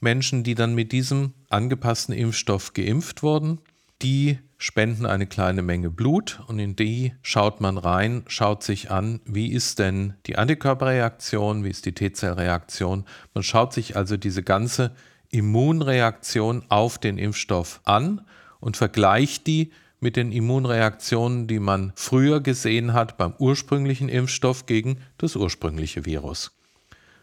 Menschen, 0.01 0.45
die 0.45 0.55
dann 0.55 0.75
mit 0.75 0.93
diesem 0.93 1.33
angepassten 1.49 2.15
Impfstoff 2.15 2.75
geimpft 2.75 3.23
wurden, 3.23 3.59
die 4.03 4.39
spenden 4.59 5.07
eine 5.07 5.27
kleine 5.27 5.63
Menge 5.63 5.91
Blut 5.91 6.41
und 6.47 6.59
in 6.59 6.75
die 6.77 7.15
schaut 7.23 7.61
man 7.61 7.79
rein, 7.79 8.25
schaut 8.27 8.63
sich 8.63 8.91
an, 8.91 9.21
wie 9.25 9.53
ist 9.53 9.79
denn 9.79 10.15
die 10.27 10.37
Antikörperreaktion, 10.37 11.65
wie 11.65 11.71
ist 11.71 11.87
die 11.87 11.95
T-Zellreaktion. 11.95 13.05
Man 13.35 13.45
schaut 13.45 13.73
sich 13.73 13.97
also 13.97 14.17
diese 14.17 14.43
ganze 14.43 14.95
Immunreaktion 15.31 16.65
auf 16.69 16.99
den 16.99 17.19
Impfstoff 17.19 17.81
an 17.85 18.23
und 18.61 18.77
vergleicht 18.77 19.47
die 19.47 19.73
mit 20.01 20.17
den 20.17 20.33
Immunreaktionen, 20.33 21.47
die 21.47 21.59
man 21.59 21.93
früher 21.97 22.41
gesehen 22.41 22.93
hat 22.93 23.17
beim 23.17 23.35
ursprünglichen 23.39 24.09
Impfstoff 24.09 24.67
gegen 24.67 24.99
das 25.19 25.37
ursprüngliche 25.37 26.05
Virus. 26.05 26.53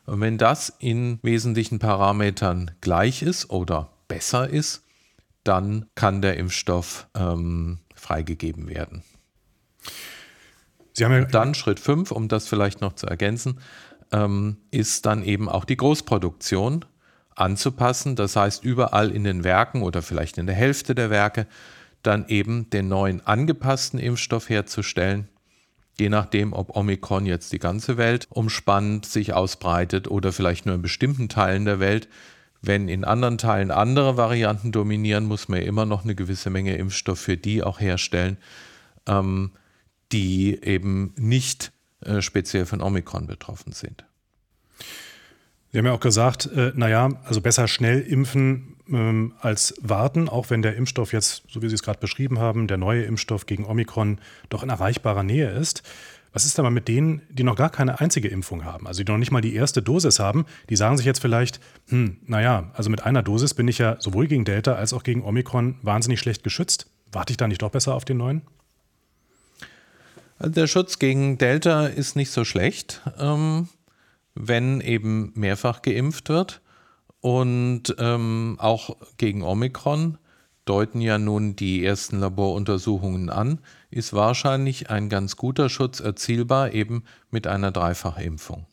Und 0.05 0.21
wenn 0.21 0.37
das 0.37 0.73
in 0.79 1.19
wesentlichen 1.21 1.79
Parametern 1.79 2.71
gleich 2.81 3.21
ist 3.23 3.49
oder 3.49 3.89
besser 4.07 4.49
ist, 4.49 4.84
dann 5.45 5.85
kann 5.95 6.21
der 6.21 6.37
Impfstoff 6.37 7.07
ähm, 7.15 7.79
freigegeben 7.93 8.67
werden. 8.67 9.03
Ja 10.97 11.25
dann 11.25 11.53
Schritt 11.55 11.79
5, 11.79 12.11
um 12.11 12.27
das 12.27 12.47
vielleicht 12.47 12.81
noch 12.81 12.93
zu 12.93 13.07
ergänzen, 13.07 13.59
ähm, 14.11 14.57
ist 14.71 15.05
dann 15.05 15.23
eben 15.23 15.49
auch 15.49 15.65
die 15.65 15.77
Großproduktion 15.77 16.85
anzupassen. 17.35 18.15
Das 18.15 18.35
heißt, 18.35 18.63
überall 18.63 19.11
in 19.11 19.23
den 19.23 19.43
Werken 19.43 19.81
oder 19.81 20.01
vielleicht 20.01 20.37
in 20.37 20.45
der 20.45 20.55
Hälfte 20.55 20.95
der 20.95 21.09
Werke 21.09 21.47
dann 22.01 22.27
eben 22.27 22.69
den 22.69 22.87
neuen 22.87 23.25
angepassten 23.25 23.99
Impfstoff 23.99 24.49
herzustellen. 24.49 25.27
Je 25.99 26.09
nachdem, 26.09 26.53
ob 26.53 26.75
Omikron 26.75 27.25
jetzt 27.25 27.53
die 27.53 27.59
ganze 27.59 27.97
Welt 27.97 28.27
umspannt, 28.29 29.05
sich 29.05 29.33
ausbreitet 29.33 30.09
oder 30.09 30.31
vielleicht 30.33 30.65
nur 30.65 30.75
in 30.75 30.81
bestimmten 30.81 31.29
Teilen 31.29 31.65
der 31.65 31.79
Welt. 31.79 32.09
Wenn 32.65 32.89
in 32.89 33.03
anderen 33.03 33.37
Teilen 33.37 33.71
andere 33.71 34.17
Varianten 34.17 34.71
dominieren, 34.71 35.25
muss 35.25 35.47
man 35.47 35.61
immer 35.61 35.85
noch 35.85 36.03
eine 36.03 36.15
gewisse 36.15 36.49
Menge 36.49 36.75
Impfstoff 36.77 37.19
für 37.19 37.37
die 37.37 37.63
auch 37.63 37.79
herstellen, 37.79 38.37
ähm, 39.07 39.51
die 40.11 40.61
eben 40.63 41.13
nicht 41.17 41.71
äh, 42.01 42.21
speziell 42.21 42.65
von 42.65 42.81
Omikron 42.81 43.27
betroffen 43.27 43.71
sind. 43.71 44.05
Sie 45.71 45.79
haben 45.79 45.85
ja 45.85 45.93
auch 45.93 45.99
gesagt, 45.99 46.45
äh, 46.55 46.71
naja, 46.75 47.09
also 47.25 47.41
besser 47.41 47.67
schnell 47.67 47.99
impfen 47.99 48.77
ähm, 48.89 49.33
als 49.41 49.73
warten, 49.81 50.29
auch 50.29 50.49
wenn 50.49 50.61
der 50.61 50.75
Impfstoff 50.75 51.11
jetzt, 51.11 51.43
so 51.49 51.61
wie 51.61 51.69
Sie 51.69 51.75
es 51.75 51.83
gerade 51.83 51.99
beschrieben 51.99 52.39
haben, 52.39 52.67
der 52.67 52.77
neue 52.77 53.03
Impfstoff 53.03 53.45
gegen 53.45 53.65
Omikron 53.65 54.19
doch 54.49 54.63
in 54.63 54.69
erreichbarer 54.69 55.23
Nähe 55.23 55.49
ist. 55.49 55.83
Was 56.35 56.45
ist 56.45 56.59
aber 56.59 56.69
mit 56.69 56.87
denen, 56.87 57.23
die 57.29 57.43
noch 57.43 57.55
gar 57.55 57.71
keine 57.71 57.99
einzige 57.99 58.27
Impfung 58.27 58.63
haben, 58.63 58.85
also 58.85 59.03
die 59.03 59.11
noch 59.11 59.17
nicht 59.17 59.31
mal 59.31 59.41
die 59.41 59.55
erste 59.55 59.81
Dosis 59.81 60.19
haben? 60.19 60.45
Die 60.69 60.75
sagen 60.75 60.97
sich 60.97 61.05
jetzt 61.05 61.19
vielleicht, 61.21 61.59
hm, 61.87 62.17
naja, 62.27 62.71
also 62.73 62.91
mit 62.91 63.03
einer 63.03 63.23
Dosis 63.23 63.55
bin 63.55 63.67
ich 63.67 63.79
ja 63.79 63.95
sowohl 63.99 64.27
gegen 64.27 64.45
Delta 64.45 64.75
als 64.75 64.93
auch 64.93 65.03
gegen 65.03 65.23
Omikron 65.23 65.79
wahnsinnig 65.81 66.19
schlecht 66.19 66.43
geschützt. 66.43 66.91
Warte 67.11 67.31
ich 67.31 67.37
da 67.37 67.47
nicht 67.47 67.61
doch 67.61 67.71
besser 67.71 67.95
auf 67.95 68.05
den 68.05 68.17
neuen? 68.17 68.41
Also 70.37 70.51
der 70.51 70.67
Schutz 70.67 70.99
gegen 70.99 71.37
Delta 71.37 71.87
ist 71.87 72.15
nicht 72.15 72.29
so 72.31 72.45
schlecht. 72.45 73.01
Ähm 73.17 73.69
wenn 74.35 74.81
eben 74.81 75.31
mehrfach 75.35 75.81
geimpft 75.81 76.29
wird. 76.29 76.61
Und 77.21 77.95
ähm, 77.97 78.57
auch 78.59 78.97
gegen 79.17 79.41
Omikron 79.41 80.19
deuten 80.65 81.01
ja 81.01 81.17
nun 81.17 81.55
die 81.55 81.83
ersten 81.83 82.19
Laboruntersuchungen 82.19 83.29
an, 83.29 83.59
ist 83.95 84.13
wahrscheinlich 84.13 84.89
ein 84.89 85.09
ganz 85.09 85.37
guter 85.37 85.69
Schutz 85.69 85.99
erzielbar 85.99 86.73
eben 86.73 87.03
mit 87.31 87.47
einer 87.47 87.71
Dreifachimpfung. 87.71 88.67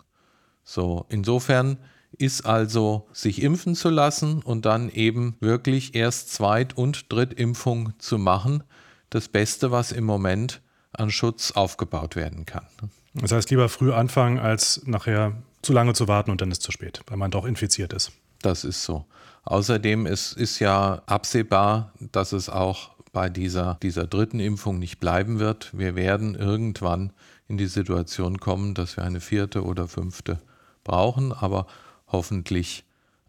So, 0.65 1.07
insofern 1.09 1.79
ist 2.19 2.45
also 2.45 3.09
sich 3.13 3.41
impfen 3.43 3.75
zu 3.75 3.89
lassen 3.89 4.43
und 4.43 4.67
dann 4.67 4.91
eben 4.91 5.37
wirklich 5.41 5.95
erst 5.95 6.33
Zweit- 6.33 6.77
und 6.77 7.11
Drittimpfung 7.13 7.95
zu 7.99 8.19
machen, 8.19 8.65
das 9.11 9.29
Beste, 9.29 9.71
was 9.71 9.93
im 9.93 10.05
Moment 10.05 10.61
an 10.93 11.11
Schutz 11.11 11.53
aufgebaut 11.53 12.17
werden 12.17 12.45
kann. 12.45 12.67
Das 13.15 13.33
heißt, 13.33 13.51
lieber 13.51 13.69
früh 13.69 13.93
anfangen, 13.93 14.39
als 14.39 14.83
nachher 14.87 15.37
zu 15.63 15.73
lange 15.73 15.95
zu 15.95 16.09
warten 16.09 16.31
und 16.31 16.41
dann 16.41 16.51
ist 16.51 16.59
es 16.59 16.65
zu 16.65 16.73
spät, 16.73 17.01
weil 17.07 17.17
man 17.17 17.31
doch 17.31 17.45
infiziert 17.45 17.93
ist. 17.93 18.13
Das 18.41 18.65
ist 18.65 18.83
so. 18.83 19.07
Außerdem 19.45 20.07
ist, 20.07 20.33
ist 20.33 20.59
ja 20.59 21.03
absehbar, 21.07 21.93
dass 22.01 22.33
es 22.33 22.49
auch 22.49 22.92
bei 23.13 23.29
dieser, 23.29 23.79
dieser 23.83 24.07
dritten 24.07 24.41
Impfung 24.41 24.79
nicht 24.79 24.99
bleiben 24.99 25.39
wird. 25.39 25.71
Wir 25.77 25.95
werden 25.95 26.35
irgendwann 26.35 27.13
in 27.47 27.59
die 27.59 27.67
Situation 27.67 28.41
kommen, 28.41 28.75
dass 28.75 28.97
wir 28.97 29.05
eine 29.05 29.21
vierte 29.21 29.65
oder 29.65 29.87
fünfte 29.87 30.41
brauchen, 30.83 31.33
aber 31.33 31.67
hoffentlich 32.09 32.85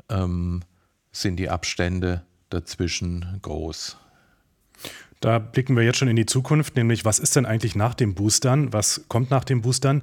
ähm, 0.09 0.61
sind 1.11 1.37
die 1.37 1.49
Abstände 1.49 2.23
dazwischen 2.49 3.39
groß. 3.41 3.97
Da 5.19 5.39
blicken 5.39 5.75
wir 5.75 5.83
jetzt 5.83 5.97
schon 5.97 6.07
in 6.07 6.15
die 6.15 6.25
Zukunft, 6.25 6.75
nämlich 6.75 7.05
was 7.05 7.19
ist 7.19 7.35
denn 7.35 7.45
eigentlich 7.45 7.75
nach 7.75 7.93
dem 7.93 8.13
Boostern? 8.13 8.73
Was 8.73 9.05
kommt 9.07 9.29
nach 9.29 9.43
dem 9.43 9.61
Boostern? 9.61 10.01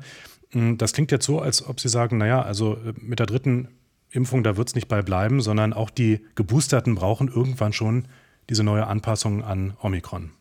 Hm, 0.51 0.79
das 0.79 0.93
klingt 0.93 1.11
jetzt 1.11 1.27
so, 1.27 1.41
als 1.41 1.67
ob 1.67 1.81
Sie 1.81 1.89
sagen, 1.89 2.19
naja, 2.19 2.43
also 2.43 2.75
äh, 2.75 2.95
mit 2.97 3.19
der 3.19 3.27
dritten 3.27 3.69
Impfung, 4.11 4.43
da 4.43 4.57
wird 4.57 4.69
es 4.69 4.75
nicht 4.75 4.89
bei 4.89 5.03
bleiben, 5.03 5.41
sondern 5.41 5.73
auch 5.73 5.91
die 5.91 6.25
Geboosterten 6.35 6.95
brauchen 6.95 7.29
irgendwann 7.29 7.73
schon 7.73 8.09
diese 8.51 8.65
neue 8.65 8.87
Anpassung 8.87 9.45
an 9.45 9.75
Omikron. 9.81 10.33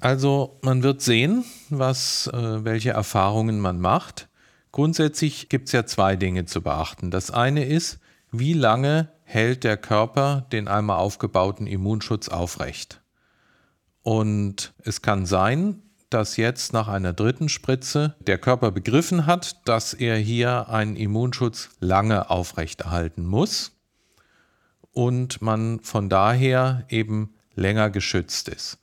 Also 0.00 0.58
man 0.62 0.82
wird 0.82 1.02
sehen, 1.02 1.44
was, 1.70 2.26
äh, 2.28 2.64
welche 2.64 2.90
Erfahrungen 2.90 3.60
man 3.60 3.80
macht. 3.80 4.28
Grundsätzlich 4.72 5.48
gibt 5.48 5.68
es 5.68 5.72
ja 5.72 5.86
zwei 5.86 6.16
Dinge 6.16 6.46
zu 6.46 6.62
beachten. 6.62 7.10
Das 7.10 7.30
eine 7.30 7.64
ist, 7.64 7.98
wie 8.30 8.52
lange 8.52 9.10
hält 9.22 9.64
der 9.64 9.76
Körper 9.76 10.46
den 10.52 10.68
einmal 10.68 10.98
aufgebauten 10.98 11.66
Immunschutz 11.66 12.28
aufrecht? 12.28 13.00
Und 14.02 14.74
es 14.82 15.02
kann 15.02 15.26
sein, 15.26 15.82
dass 16.10 16.36
jetzt 16.36 16.72
nach 16.72 16.88
einer 16.88 17.12
dritten 17.12 17.48
Spritze 17.48 18.14
der 18.20 18.38
Körper 18.38 18.70
begriffen 18.70 19.26
hat, 19.26 19.66
dass 19.68 19.92
er 19.92 20.16
hier 20.16 20.68
einen 20.68 20.96
Immunschutz 20.96 21.70
lange 21.80 22.30
aufrechterhalten 22.30 23.26
muss 23.26 23.75
und 24.96 25.42
man 25.42 25.80
von 25.80 26.08
daher 26.08 26.86
eben 26.88 27.34
länger 27.54 27.90
geschützt 27.90 28.48
ist. 28.48 28.78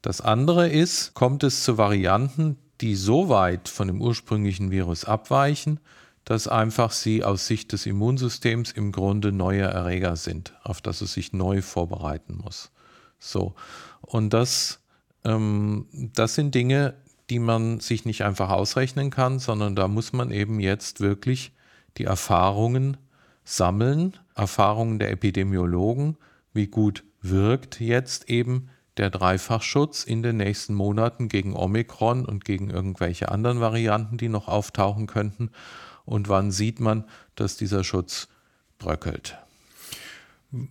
Das 0.00 0.22
andere 0.22 0.70
ist, 0.70 1.12
kommt 1.12 1.44
es 1.44 1.64
zu 1.64 1.76
Varianten, 1.76 2.56
die 2.80 2.96
so 2.96 3.28
weit 3.28 3.68
von 3.68 3.88
dem 3.88 4.00
ursprünglichen 4.00 4.70
Virus 4.70 5.04
abweichen, 5.04 5.80
dass 6.24 6.48
einfach 6.48 6.92
sie 6.92 7.22
aus 7.22 7.46
Sicht 7.46 7.72
des 7.72 7.84
Immunsystems 7.84 8.72
im 8.72 8.90
Grunde 8.90 9.32
neue 9.32 9.64
Erreger 9.64 10.16
sind, 10.16 10.54
auf 10.62 10.80
das 10.80 11.02
es 11.02 11.12
sich 11.12 11.34
neu 11.34 11.60
vorbereiten 11.60 12.38
muss. 12.42 12.72
So. 13.18 13.54
Und 14.00 14.32
das 14.32 14.80
ähm, 15.26 15.86
das 15.92 16.34
sind 16.36 16.54
Dinge, 16.54 16.94
die 17.28 17.38
man 17.38 17.80
sich 17.80 18.06
nicht 18.06 18.24
einfach 18.24 18.48
ausrechnen 18.48 19.10
kann, 19.10 19.38
sondern 19.38 19.76
da 19.76 19.88
muss 19.88 20.14
man 20.14 20.30
eben 20.30 20.58
jetzt 20.58 21.00
wirklich 21.00 21.52
die 21.98 22.04
Erfahrungen 22.04 22.96
sammeln, 23.44 24.16
Erfahrungen 24.34 24.98
der 24.98 25.10
Epidemiologen, 25.10 26.16
wie 26.52 26.66
gut 26.66 27.04
wirkt 27.20 27.80
jetzt 27.80 28.28
eben 28.28 28.68
der 28.96 29.10
Dreifachschutz 29.10 30.04
in 30.04 30.22
den 30.22 30.36
nächsten 30.36 30.74
Monaten 30.74 31.28
gegen 31.28 31.56
Omikron 31.56 32.24
und 32.24 32.44
gegen 32.44 32.70
irgendwelche 32.70 33.30
anderen 33.30 33.60
Varianten, 33.60 34.18
die 34.18 34.28
noch 34.28 34.46
auftauchen 34.46 35.06
könnten. 35.06 35.50
Und 36.04 36.28
wann 36.28 36.50
sieht 36.50 36.80
man, 36.80 37.04
dass 37.34 37.56
dieser 37.56 37.82
Schutz 37.82 38.28
bröckelt? 38.78 39.38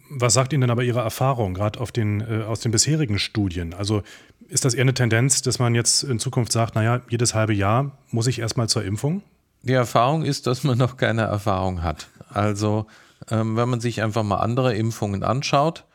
Was 0.10 0.34
sagt 0.34 0.54
Ihnen 0.54 0.62
denn 0.62 0.70
aber 0.70 0.84
Ihre 0.84 1.02
Erfahrung, 1.02 1.54
gerade 1.54 1.80
äh, 1.80 2.44
aus 2.44 2.62
den 2.62 2.72
bisherigen 2.72 3.20
Studien? 3.20 3.74
Also 3.74 4.04
ist 4.48 4.64
das 4.64 4.74
eher 4.74 4.84
eine 4.84 4.94
Tendenz, 4.94 5.42
dass 5.42 5.60
man 5.60 5.76
jetzt 5.76 6.04
in 6.04 6.20
Zukunft 6.20 6.54
sagt, 6.54 6.76
naja, 6.76 7.02
jedes 7.10 7.34
halbe 7.34 7.54
Jahr 7.54 7.98
muss 8.12 8.28
ich 8.28 8.40
erstmal 8.40 8.70
zur 8.70 8.86
Impfung? 8.86 9.24
Die 9.64 9.74
Erfahrung 9.74 10.24
ist, 10.24 10.48
dass 10.48 10.64
man 10.64 10.78
noch 10.78 10.96
keine 10.96 11.24
Erfahrung 11.24 11.84
hat. 11.84 12.08
Also 12.30 12.86
ähm, 13.30 13.56
wenn 13.56 13.70
man 13.70 13.80
sich 13.80 14.02
einfach 14.02 14.24
mal 14.24 14.38
andere 14.38 14.76
Impfungen 14.76 15.24
anschaut, 15.24 15.86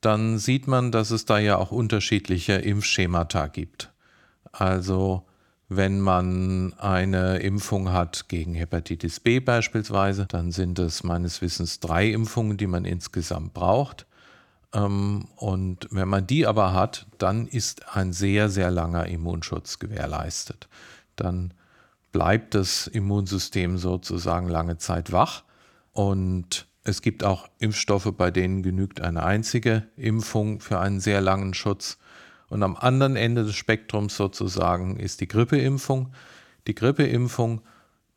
dann 0.00 0.38
sieht 0.38 0.66
man, 0.66 0.92
dass 0.92 1.10
es 1.10 1.24
da 1.24 1.38
ja 1.38 1.56
auch 1.56 1.72
unterschiedliche 1.72 2.54
Impfschemata 2.54 3.48
gibt. 3.48 3.92
Also 4.52 5.26
wenn 5.68 6.00
man 6.00 6.72
eine 6.78 7.38
Impfung 7.38 7.92
hat 7.92 8.28
gegen 8.28 8.54
Hepatitis 8.54 9.20
B 9.20 9.40
beispielsweise, 9.40 10.26
dann 10.26 10.50
sind 10.50 10.78
es 10.78 11.04
meines 11.04 11.42
Wissens 11.42 11.78
drei 11.80 12.10
Impfungen, 12.10 12.56
die 12.56 12.66
man 12.66 12.84
insgesamt 12.84 13.54
braucht. 13.54 14.06
Ähm, 14.74 15.26
und 15.36 15.86
wenn 15.90 16.08
man 16.08 16.26
die 16.26 16.46
aber 16.46 16.72
hat, 16.72 17.06
dann 17.18 17.46
ist 17.46 17.94
ein 17.94 18.12
sehr, 18.12 18.48
sehr 18.48 18.70
langer 18.70 19.06
Immunschutz 19.06 19.78
gewährleistet. 19.78 20.68
Dann 21.14 21.54
bleibt 22.10 22.54
das 22.54 22.86
Immunsystem 22.86 23.78
sozusagen 23.78 24.48
lange 24.48 24.78
Zeit 24.78 25.12
wach 25.12 25.44
und 25.92 26.68
Es 26.82 27.02
gibt 27.02 27.24
auch 27.24 27.48
Impfstoffe, 27.58 28.10
bei 28.16 28.30
denen 28.30 28.62
genügt 28.62 29.00
eine 29.00 29.22
einzige 29.22 29.88
Impfung 29.96 30.60
für 30.60 30.80
einen 30.80 31.00
sehr 31.00 31.20
langen 31.20 31.52
Schutz. 31.52 31.98
Und 32.48 32.62
am 32.62 32.74
anderen 32.74 33.16
Ende 33.16 33.44
des 33.44 33.54
Spektrums 33.54 34.16
sozusagen 34.16 34.96
ist 34.96 35.20
die 35.20 35.28
Grippeimpfung. 35.28 36.12
Die 36.66 36.74
Grippeimpfung, 36.74 37.60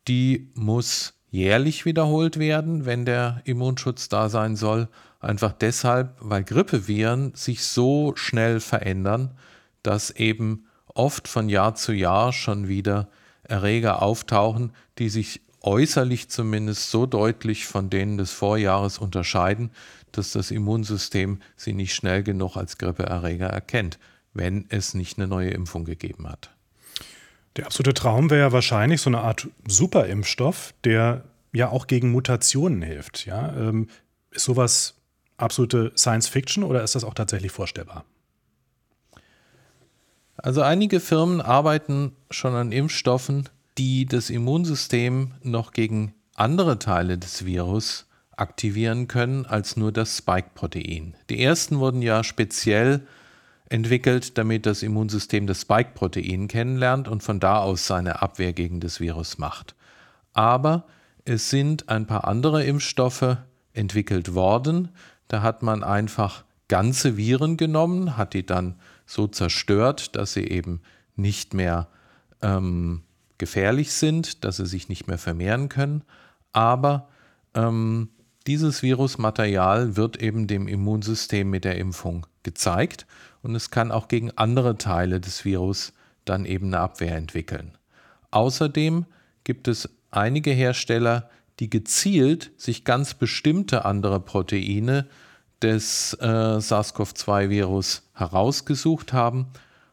die 0.08 0.50
muss 0.54 1.14
jährlich 1.30 1.84
wiederholt 1.84 2.38
werden, 2.38 2.86
wenn 2.86 3.04
der 3.04 3.42
Immunschutz 3.44 4.08
da 4.08 4.28
sein 4.28 4.56
soll. 4.56 4.88
Einfach 5.20 5.52
deshalb, 5.52 6.16
weil 6.20 6.42
Grippeviren 6.42 7.34
sich 7.34 7.64
so 7.64 8.16
schnell 8.16 8.60
verändern, 8.60 9.36
dass 9.82 10.10
eben 10.10 10.66
oft 10.86 11.28
von 11.28 11.48
Jahr 11.48 11.74
zu 11.74 11.92
Jahr 11.92 12.32
schon 12.32 12.66
wieder 12.66 13.08
Erreger 13.42 14.00
auftauchen, 14.00 14.72
die 14.98 15.10
sich 15.10 15.42
äußerlich 15.64 16.28
zumindest 16.28 16.90
so 16.90 17.06
deutlich 17.06 17.66
von 17.66 17.90
denen 17.90 18.18
des 18.18 18.32
Vorjahres 18.32 18.98
unterscheiden, 18.98 19.70
dass 20.12 20.32
das 20.32 20.50
Immunsystem 20.50 21.40
sie 21.56 21.72
nicht 21.72 21.94
schnell 21.94 22.22
genug 22.22 22.56
als 22.56 22.78
Grippeerreger 22.78 23.48
erkennt, 23.48 23.98
wenn 24.32 24.66
es 24.68 24.94
nicht 24.94 25.18
eine 25.18 25.26
neue 25.26 25.50
Impfung 25.50 25.84
gegeben 25.84 26.28
hat. 26.28 26.50
Der 27.56 27.66
absolute 27.66 27.94
Traum 27.94 28.30
wäre 28.30 28.40
ja 28.40 28.52
wahrscheinlich 28.52 29.00
so 29.00 29.10
eine 29.10 29.20
Art 29.20 29.48
Superimpfstoff, 29.66 30.74
der 30.84 31.24
ja 31.52 31.68
auch 31.68 31.86
gegen 31.86 32.10
Mutationen 32.10 32.82
hilft. 32.82 33.26
Ja? 33.26 33.54
Ähm, 33.56 33.88
ist 34.30 34.44
sowas 34.44 34.94
absolute 35.36 35.92
Science 35.96 36.28
Fiction 36.28 36.64
oder 36.64 36.82
ist 36.82 36.94
das 36.94 37.04
auch 37.04 37.14
tatsächlich 37.14 37.52
vorstellbar? 37.52 38.04
Also 40.36 40.62
einige 40.62 41.00
Firmen 41.00 41.40
arbeiten 41.40 42.16
schon 42.30 42.54
an 42.54 42.72
Impfstoffen, 42.72 43.48
die 43.78 44.06
das 44.06 44.30
Immunsystem 44.30 45.32
noch 45.42 45.72
gegen 45.72 46.14
andere 46.34 46.78
Teile 46.78 47.18
des 47.18 47.44
Virus 47.44 48.06
aktivieren 48.36 49.08
können 49.08 49.46
als 49.46 49.76
nur 49.76 49.92
das 49.92 50.18
Spike-Protein. 50.18 51.16
Die 51.30 51.42
ersten 51.42 51.78
wurden 51.78 52.02
ja 52.02 52.24
speziell 52.24 53.06
entwickelt, 53.68 54.36
damit 54.38 54.66
das 54.66 54.82
Immunsystem 54.82 55.46
das 55.46 55.62
Spike-Protein 55.62 56.48
kennenlernt 56.48 57.08
und 57.08 57.22
von 57.22 57.40
da 57.40 57.58
aus 57.58 57.86
seine 57.86 58.22
Abwehr 58.22 58.52
gegen 58.52 58.80
das 58.80 59.00
Virus 59.00 59.38
macht. 59.38 59.74
Aber 60.32 60.86
es 61.24 61.50
sind 61.50 61.88
ein 61.88 62.06
paar 62.06 62.26
andere 62.26 62.64
Impfstoffe 62.64 63.38
entwickelt 63.72 64.34
worden. 64.34 64.90
Da 65.28 65.42
hat 65.42 65.62
man 65.62 65.82
einfach 65.82 66.44
ganze 66.68 67.16
Viren 67.16 67.56
genommen, 67.56 68.16
hat 68.16 68.34
die 68.34 68.44
dann 68.44 68.76
so 69.06 69.26
zerstört, 69.26 70.16
dass 70.16 70.32
sie 70.34 70.44
eben 70.44 70.82
nicht 71.16 71.54
mehr 71.54 71.88
ähm, 72.42 73.03
gefährlich 73.38 73.92
sind, 73.92 74.44
dass 74.44 74.56
sie 74.56 74.66
sich 74.66 74.88
nicht 74.88 75.06
mehr 75.06 75.18
vermehren 75.18 75.68
können. 75.68 76.02
Aber 76.52 77.08
ähm, 77.54 78.08
dieses 78.46 78.82
Virusmaterial 78.82 79.96
wird 79.96 80.20
eben 80.20 80.46
dem 80.46 80.68
Immunsystem 80.68 81.48
mit 81.48 81.64
der 81.64 81.78
Impfung 81.78 82.26
gezeigt 82.42 83.06
und 83.42 83.54
es 83.54 83.70
kann 83.70 83.90
auch 83.90 84.08
gegen 84.08 84.30
andere 84.32 84.76
Teile 84.76 85.20
des 85.20 85.44
Virus 85.44 85.92
dann 86.24 86.44
eben 86.44 86.66
eine 86.68 86.80
Abwehr 86.80 87.16
entwickeln. 87.16 87.76
Außerdem 88.30 89.06
gibt 89.44 89.68
es 89.68 89.88
einige 90.10 90.50
Hersteller, 90.50 91.30
die 91.60 91.70
gezielt 91.70 92.50
sich 92.56 92.84
ganz 92.84 93.14
bestimmte 93.14 93.84
andere 93.84 94.20
Proteine 94.20 95.06
des 95.62 96.14
äh, 96.20 96.60
SARS-CoV-2-Virus 96.60 98.02
herausgesucht 98.14 99.12
haben 99.12 99.46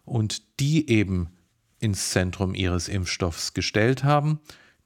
und 0.05 0.59
die 0.59 0.89
eben 0.89 1.29
ins 1.81 2.11
Zentrum 2.11 2.53
ihres 2.53 2.87
Impfstoffs 2.87 3.53
gestellt 3.53 4.03
haben. 4.05 4.39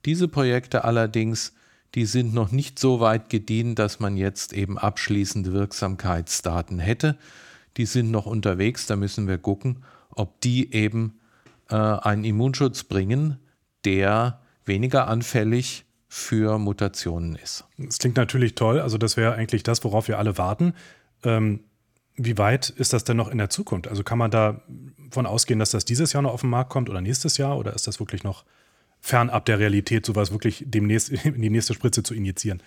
Diese 0.06 0.28
Projekte 0.28 0.84
allerdings, 0.84 1.54
die 1.94 2.06
sind 2.06 2.34
noch 2.34 2.52
nicht 2.52 2.80
so 2.80 3.00
weit 3.00 3.30
gediehen, 3.30 3.76
dass 3.76 4.00
man 4.00 4.18
jetzt 4.18 4.54
eben 4.54 4.78
abschließende 4.78 5.54
Wirksamkeitsdaten 5.54 6.80
hätte. 6.80 7.18
Die 7.78 7.86
sind 7.86 8.12
noch 8.12 8.26
unterwegs, 8.26 8.88
da 8.88 8.96
müssen 8.96 9.28
wir 9.28 9.38
gucken, 9.38 9.84
ob 10.10 10.40
die 10.42 10.74
eben 10.74 11.20
äh, 11.70 11.76
einen 11.76 12.24
Immunschutz 12.24 12.84
bringen, 12.84 13.38
der 13.84 14.42
weniger 14.64 15.08
anfällig 15.08 15.86
für 16.08 16.58
Mutationen 16.58 17.36
ist. 17.36 17.66
Das 17.78 17.98
klingt 17.98 18.16
natürlich 18.16 18.56
toll. 18.56 18.80
Also 18.80 18.98
das 18.98 19.18
wäre 19.18 19.34
eigentlich 19.34 19.64
das, 19.64 19.84
worauf 19.84 20.08
wir 20.08 20.18
alle 20.18 20.38
warten. 20.38 20.74
Ähm, 21.24 21.60
wie 22.18 22.38
weit 22.38 22.70
ist 22.70 22.94
das 22.94 23.04
denn 23.04 23.18
noch 23.18 23.30
in 23.30 23.38
der 23.38 23.50
Zukunft? 23.50 23.88
Also 23.88 24.04
kann 24.04 24.18
man 24.18 24.32
davon 24.32 25.26
ausgehen, 25.26 25.60
dass 25.60 25.72
das 25.72 25.86
dieses 25.86 26.14
Jahr 26.14 26.24
noch 26.24 26.34
auf 26.34 26.42
den 26.42 26.50
Markt 26.50 26.70
kommt 26.70 26.90
oder 26.90 27.02
nächstes 27.02 27.38
Jahr? 27.38 27.58
Oder 27.58 27.74
ist 27.74 27.88
das 27.88 28.00
wirklich 28.00 28.24
noch 28.24 28.46
fernab 29.02 29.46
der 29.46 29.60
Realität, 29.60 30.06
sowas 30.06 30.32
wirklich 30.32 30.64
demnächst 30.66 31.10
in 31.26 31.42
die 31.42 31.50
nächste 31.50 31.74
Spritze 31.74 32.04
zu 32.04 32.14
injizieren? 32.14 32.62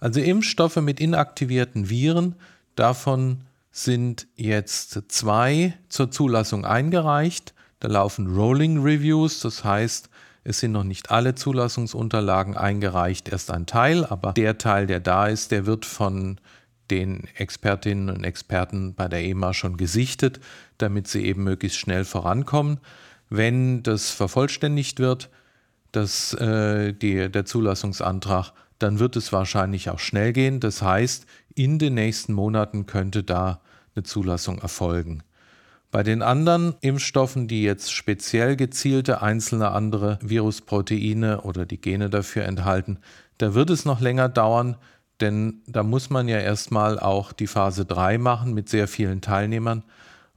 Also 0.00 0.20
Impfstoffe 0.20 0.76
mit 0.76 1.00
inaktivierten 1.00 1.90
Viren, 1.90 2.36
davon 2.76 3.42
sind 3.70 4.26
jetzt 4.36 4.98
zwei 5.08 5.74
zur 5.88 6.10
Zulassung 6.10 6.64
eingereicht. 6.64 7.54
Da 7.80 7.88
laufen 7.88 8.34
Rolling 8.34 8.82
Reviews, 8.82 9.40
das 9.40 9.64
heißt, 9.64 10.08
es 10.44 10.60
sind 10.60 10.72
noch 10.72 10.84
nicht 10.84 11.10
alle 11.10 11.34
Zulassungsunterlagen 11.34 12.56
eingereicht, 12.56 13.28
erst 13.28 13.50
ein 13.50 13.66
Teil, 13.66 14.04
aber 14.04 14.32
der 14.32 14.56
Teil, 14.56 14.86
der 14.86 15.00
da 15.00 15.26
ist, 15.26 15.50
der 15.50 15.66
wird 15.66 15.84
von 15.84 16.40
den 16.90 17.28
Expertinnen 17.36 18.14
und 18.14 18.24
Experten 18.24 18.94
bei 18.94 19.08
der 19.08 19.22
EMA 19.24 19.54
schon 19.54 19.76
gesichtet, 19.76 20.40
damit 20.78 21.08
sie 21.08 21.24
eben 21.24 21.44
möglichst 21.44 21.78
schnell 21.78 22.04
vorankommen. 22.04 22.80
Wenn 23.30 23.82
das 23.82 24.10
vervollständigt 24.10 25.00
wird, 25.00 25.30
das, 25.92 26.34
äh, 26.34 26.92
die, 26.92 27.30
der 27.30 27.44
Zulassungsantrag, 27.44 28.52
dann 28.78 28.98
wird 28.98 29.16
es 29.16 29.32
wahrscheinlich 29.32 29.90
auch 29.90 29.98
schnell 29.98 30.32
gehen. 30.32 30.60
Das 30.60 30.82
heißt, 30.82 31.26
in 31.54 31.78
den 31.78 31.94
nächsten 31.94 32.32
Monaten 32.32 32.86
könnte 32.86 33.22
da 33.22 33.60
eine 33.94 34.04
Zulassung 34.04 34.58
erfolgen. 34.58 35.22
Bei 35.90 36.02
den 36.02 36.20
anderen 36.20 36.74
Impfstoffen, 36.82 37.48
die 37.48 37.62
jetzt 37.62 37.92
speziell 37.92 38.56
gezielte 38.56 39.22
einzelne 39.22 39.70
andere 39.70 40.18
Virusproteine 40.22 41.40
oder 41.40 41.64
die 41.64 41.80
Gene 41.80 42.10
dafür 42.10 42.44
enthalten, 42.44 42.98
da 43.38 43.54
wird 43.54 43.70
es 43.70 43.84
noch 43.84 44.00
länger 44.00 44.28
dauern, 44.28 44.76
denn 45.20 45.62
da 45.66 45.82
muss 45.82 46.10
man 46.10 46.28
ja 46.28 46.38
erstmal 46.38 46.98
auch 46.98 47.32
die 47.32 47.46
Phase 47.46 47.84
3 47.84 48.18
machen 48.18 48.54
mit 48.54 48.68
sehr 48.68 48.88
vielen 48.88 49.20
Teilnehmern. 49.20 49.82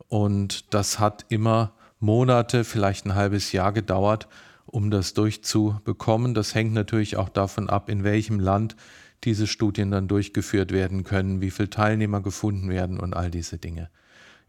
Und 0.08 0.74
das 0.74 1.00
hat 1.00 1.26
immer 1.30 1.74
Monate, 2.00 2.64
vielleicht 2.64 3.06
ein 3.06 3.16
halbes 3.16 3.52
Jahr 3.52 3.72
gedauert, 3.72 4.28
um 4.66 4.90
das 4.90 5.14
durchzubekommen. 5.14 6.34
Das 6.34 6.56
hängt 6.56 6.74
natürlich 6.74 7.18
auch 7.18 7.30
davon 7.30 7.70
ab, 7.70 7.90
in 7.90 8.04
welchem 8.04 8.40
Land 8.40 8.76
diese 9.24 9.46
Studien 9.46 9.92
dann 9.92 10.08
durchgeführt 10.08 10.72
werden 10.72 11.04
können, 11.04 11.42
wie 11.42 11.52
viele 11.52 11.70
Teilnehmer 11.70 12.22
gefunden 12.22 12.70
werden 12.70 13.00
und 13.00 13.14
all 13.14 13.30
diese 13.30 13.58
Dinge. 13.58 13.90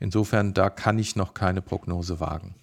Insofern, 0.01 0.55
da 0.55 0.71
kann 0.71 0.99
ich 0.99 1.15
noch 1.15 1.35
keine 1.35 1.63
Prognose 1.63 2.21
wagen. 2.21 2.55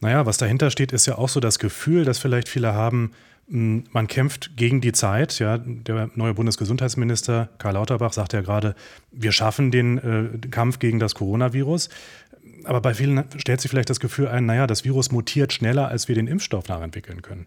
Naja, 0.00 0.26
was 0.26 0.38
dahinter 0.38 0.70
steht, 0.70 0.92
ist 0.92 1.06
ja 1.06 1.16
auch 1.16 1.28
so 1.28 1.40
das 1.40 1.58
Gefühl, 1.58 2.04
dass 2.04 2.18
vielleicht 2.18 2.48
viele 2.48 2.74
haben, 2.74 3.12
man 3.46 4.06
kämpft 4.06 4.56
gegen 4.56 4.80
die 4.80 4.92
Zeit. 4.92 5.38
Ja, 5.38 5.58
der 5.58 6.10
neue 6.14 6.34
Bundesgesundheitsminister 6.34 7.50
Karl 7.58 7.74
Lauterbach 7.74 8.12
sagt 8.12 8.32
ja 8.32 8.40
gerade, 8.40 8.74
wir 9.12 9.32
schaffen 9.32 9.70
den 9.70 9.98
äh, 9.98 10.48
Kampf 10.48 10.78
gegen 10.78 10.98
das 10.98 11.14
Coronavirus. 11.14 11.90
Aber 12.64 12.80
bei 12.80 12.94
vielen 12.94 13.24
stellt 13.36 13.60
sich 13.60 13.70
vielleicht 13.70 13.90
das 13.90 14.00
Gefühl 14.00 14.28
ein, 14.28 14.46
naja, 14.46 14.66
das 14.66 14.84
Virus 14.84 15.12
mutiert 15.12 15.52
schneller, 15.52 15.88
als 15.88 16.08
wir 16.08 16.14
den 16.14 16.26
Impfstoff 16.26 16.68
nachentwickeln 16.68 17.20
können. 17.20 17.46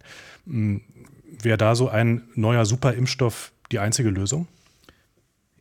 Wäre 1.41 1.57
da 1.57 1.75
so 1.75 1.89
ein 1.89 2.23
neuer 2.35 2.65
Superimpfstoff 2.65 3.51
die 3.71 3.79
einzige 3.79 4.09
Lösung? 4.09 4.47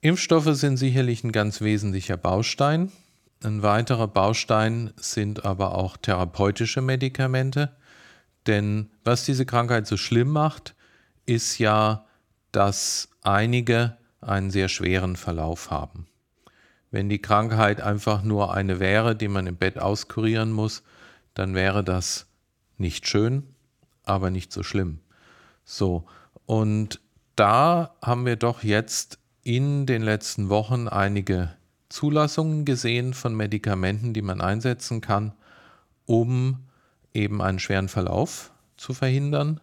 Impfstoffe 0.03 0.55
sind 0.55 0.77
sicherlich 0.77 1.25
ein 1.25 1.33
ganz 1.33 1.62
wesentlicher 1.62 2.16
Baustein. 2.16 2.92
Ein 3.42 3.62
weiterer 3.62 4.09
Baustein 4.09 4.92
sind 4.96 5.44
aber 5.44 5.75
auch 5.75 5.96
therapeutische 5.96 6.83
Medikamente. 6.83 7.70
Denn 8.46 8.90
was 9.04 9.24
diese 9.24 9.46
Krankheit 9.46 9.87
so 9.87 9.96
schlimm 9.96 10.28
macht, 10.28 10.74
ist 11.24 11.59
ja, 11.59 12.06
dass 12.52 13.09
einige 13.22 13.96
einen 14.20 14.50
sehr 14.50 14.68
schweren 14.68 15.16
Verlauf 15.16 15.70
haben. 15.70 16.06
Wenn 16.90 17.09
die 17.09 17.20
Krankheit 17.20 17.80
einfach 17.80 18.22
nur 18.22 18.54
eine 18.54 18.80
wäre, 18.80 19.16
die 19.16 19.28
man 19.28 19.46
im 19.46 19.56
Bett 19.56 19.78
auskurieren 19.78 20.52
muss, 20.52 20.82
dann 21.35 21.54
wäre 21.54 21.85
das 21.85 22.26
nicht 22.78 23.09
schön, 23.09 23.42
aber 24.04 24.30
nicht 24.30 24.52
so 24.52 24.62
schlimm. 24.62 25.00
So, 25.64 26.06
und 26.46 27.00
da 27.35 27.96
haben 28.00 28.24
wir 28.24 28.37
doch 28.37 28.62
jetzt 28.62 29.18
in 29.42 29.87
den 29.87 30.02
letzten 30.02 30.48
Wochen 30.48 30.88
einige 30.88 31.54
Zulassungen 31.88 32.64
gesehen 32.64 33.14
von 33.14 33.35
Medikamenten, 33.35 34.12
die 34.12 34.22
man 34.22 34.40
einsetzen 34.40 35.00
kann, 35.00 35.32
um 36.06 36.66
eben 37.16 37.42
einen 37.42 37.59
schweren 37.59 37.88
Verlauf 37.88 38.52
zu 38.76 38.94
verhindern. 38.94 39.61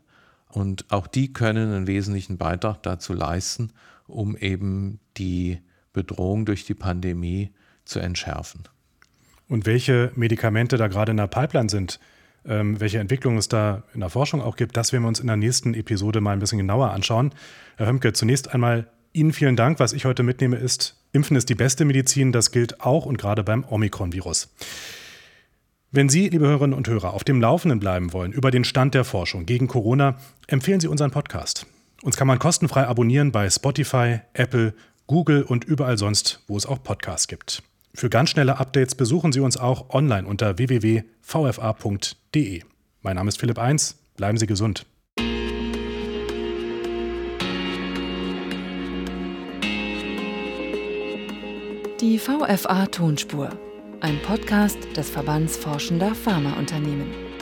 Und 0.49 0.85
auch 0.91 1.07
die 1.07 1.31
können 1.31 1.73
einen 1.73 1.87
wesentlichen 1.87 2.37
Beitrag 2.37 2.83
dazu 2.83 3.13
leisten, 3.13 3.71
um 4.07 4.35
eben 4.35 4.99
die 5.17 5.59
Bedrohung 5.93 6.45
durch 6.45 6.65
die 6.65 6.73
Pandemie 6.73 7.51
zu 7.85 7.99
entschärfen. 7.99 8.63
Und 9.47 9.65
welche 9.65 10.11
Medikamente 10.15 10.77
da 10.77 10.87
gerade 10.87 11.11
in 11.11 11.17
der 11.17 11.27
Pipeline 11.27 11.69
sind, 11.69 11.99
ähm, 12.45 12.79
welche 12.79 12.99
Entwicklungen 12.99 13.37
es 13.37 13.47
da 13.47 13.83
in 13.93 14.01
der 14.01 14.09
Forschung 14.09 14.41
auch 14.41 14.55
gibt, 14.55 14.75
das 14.75 14.91
werden 14.91 15.03
wir 15.03 15.07
uns 15.07 15.19
in 15.19 15.27
der 15.27 15.37
nächsten 15.37 15.73
Episode 15.73 16.21
mal 16.21 16.31
ein 16.31 16.39
bisschen 16.39 16.57
genauer 16.57 16.91
anschauen. 16.91 17.33
Herr 17.77 17.87
Hömke, 17.87 18.13
zunächst 18.13 18.53
einmal 18.53 18.87
Ihnen 19.13 19.31
vielen 19.31 19.55
Dank. 19.55 19.79
Was 19.79 19.93
ich 19.93 20.05
heute 20.05 20.23
mitnehme, 20.23 20.57
ist, 20.57 20.99
Impfen 21.11 21.37
ist 21.37 21.49
die 21.49 21.55
beste 21.55 21.85
Medizin. 21.85 22.31
Das 22.31 22.51
gilt 22.51 22.81
auch 22.81 23.05
und 23.05 23.17
gerade 23.17 23.43
beim 23.43 23.63
Omikron-Virus. 23.63 24.49
Wenn 25.95 26.09
Sie, 26.09 26.27
liebe 26.27 26.47
Hörerinnen 26.47 26.75
und 26.75 26.87
Hörer, 26.87 27.13
auf 27.13 27.23
dem 27.23 27.39
Laufenden 27.39 27.79
bleiben 27.79 28.13
wollen 28.13 28.31
über 28.31 28.49
den 28.49 28.63
Stand 28.63 28.95
der 28.95 29.03
Forschung 29.03 29.45
gegen 29.45 29.67
Corona, 29.67 30.15
empfehlen 30.47 30.79
Sie 30.79 30.87
unseren 30.87 31.11
Podcast. 31.11 31.67
Uns 32.01 32.17
kann 32.17 32.25
man 32.25 32.39
kostenfrei 32.39 32.87
abonnieren 32.87 33.31
bei 33.31 33.47
Spotify, 33.47 34.21
Apple, 34.33 34.73
Google 35.05 35.43
und 35.43 35.65
überall 35.65 35.99
sonst, 35.99 36.41
wo 36.47 36.57
es 36.57 36.65
auch 36.65 36.81
Podcasts 36.81 37.27
gibt. 37.27 37.61
Für 37.93 38.09
ganz 38.09 38.31
schnelle 38.31 38.57
Updates 38.57 38.95
besuchen 38.95 39.31
Sie 39.31 39.39
uns 39.39 39.55
auch 39.55 39.91
online 39.91 40.27
unter 40.27 40.57
www.vfa.de. 40.57 41.03
Mein 43.03 43.15
Name 43.15 43.29
ist 43.29 43.39
Philipp 43.39 43.59
Eins. 43.59 43.99
Bleiben 44.17 44.39
Sie 44.39 44.47
gesund. 44.47 44.87
Die 52.01 52.17
VFA 52.17 52.87
Tonspur, 52.87 53.49
ein 54.03 54.21
Podcast 54.21 54.77
des 54.97 55.09
Verbands 55.09 55.55
Forschender 55.55 56.13
Pharmaunternehmen. 56.13 57.32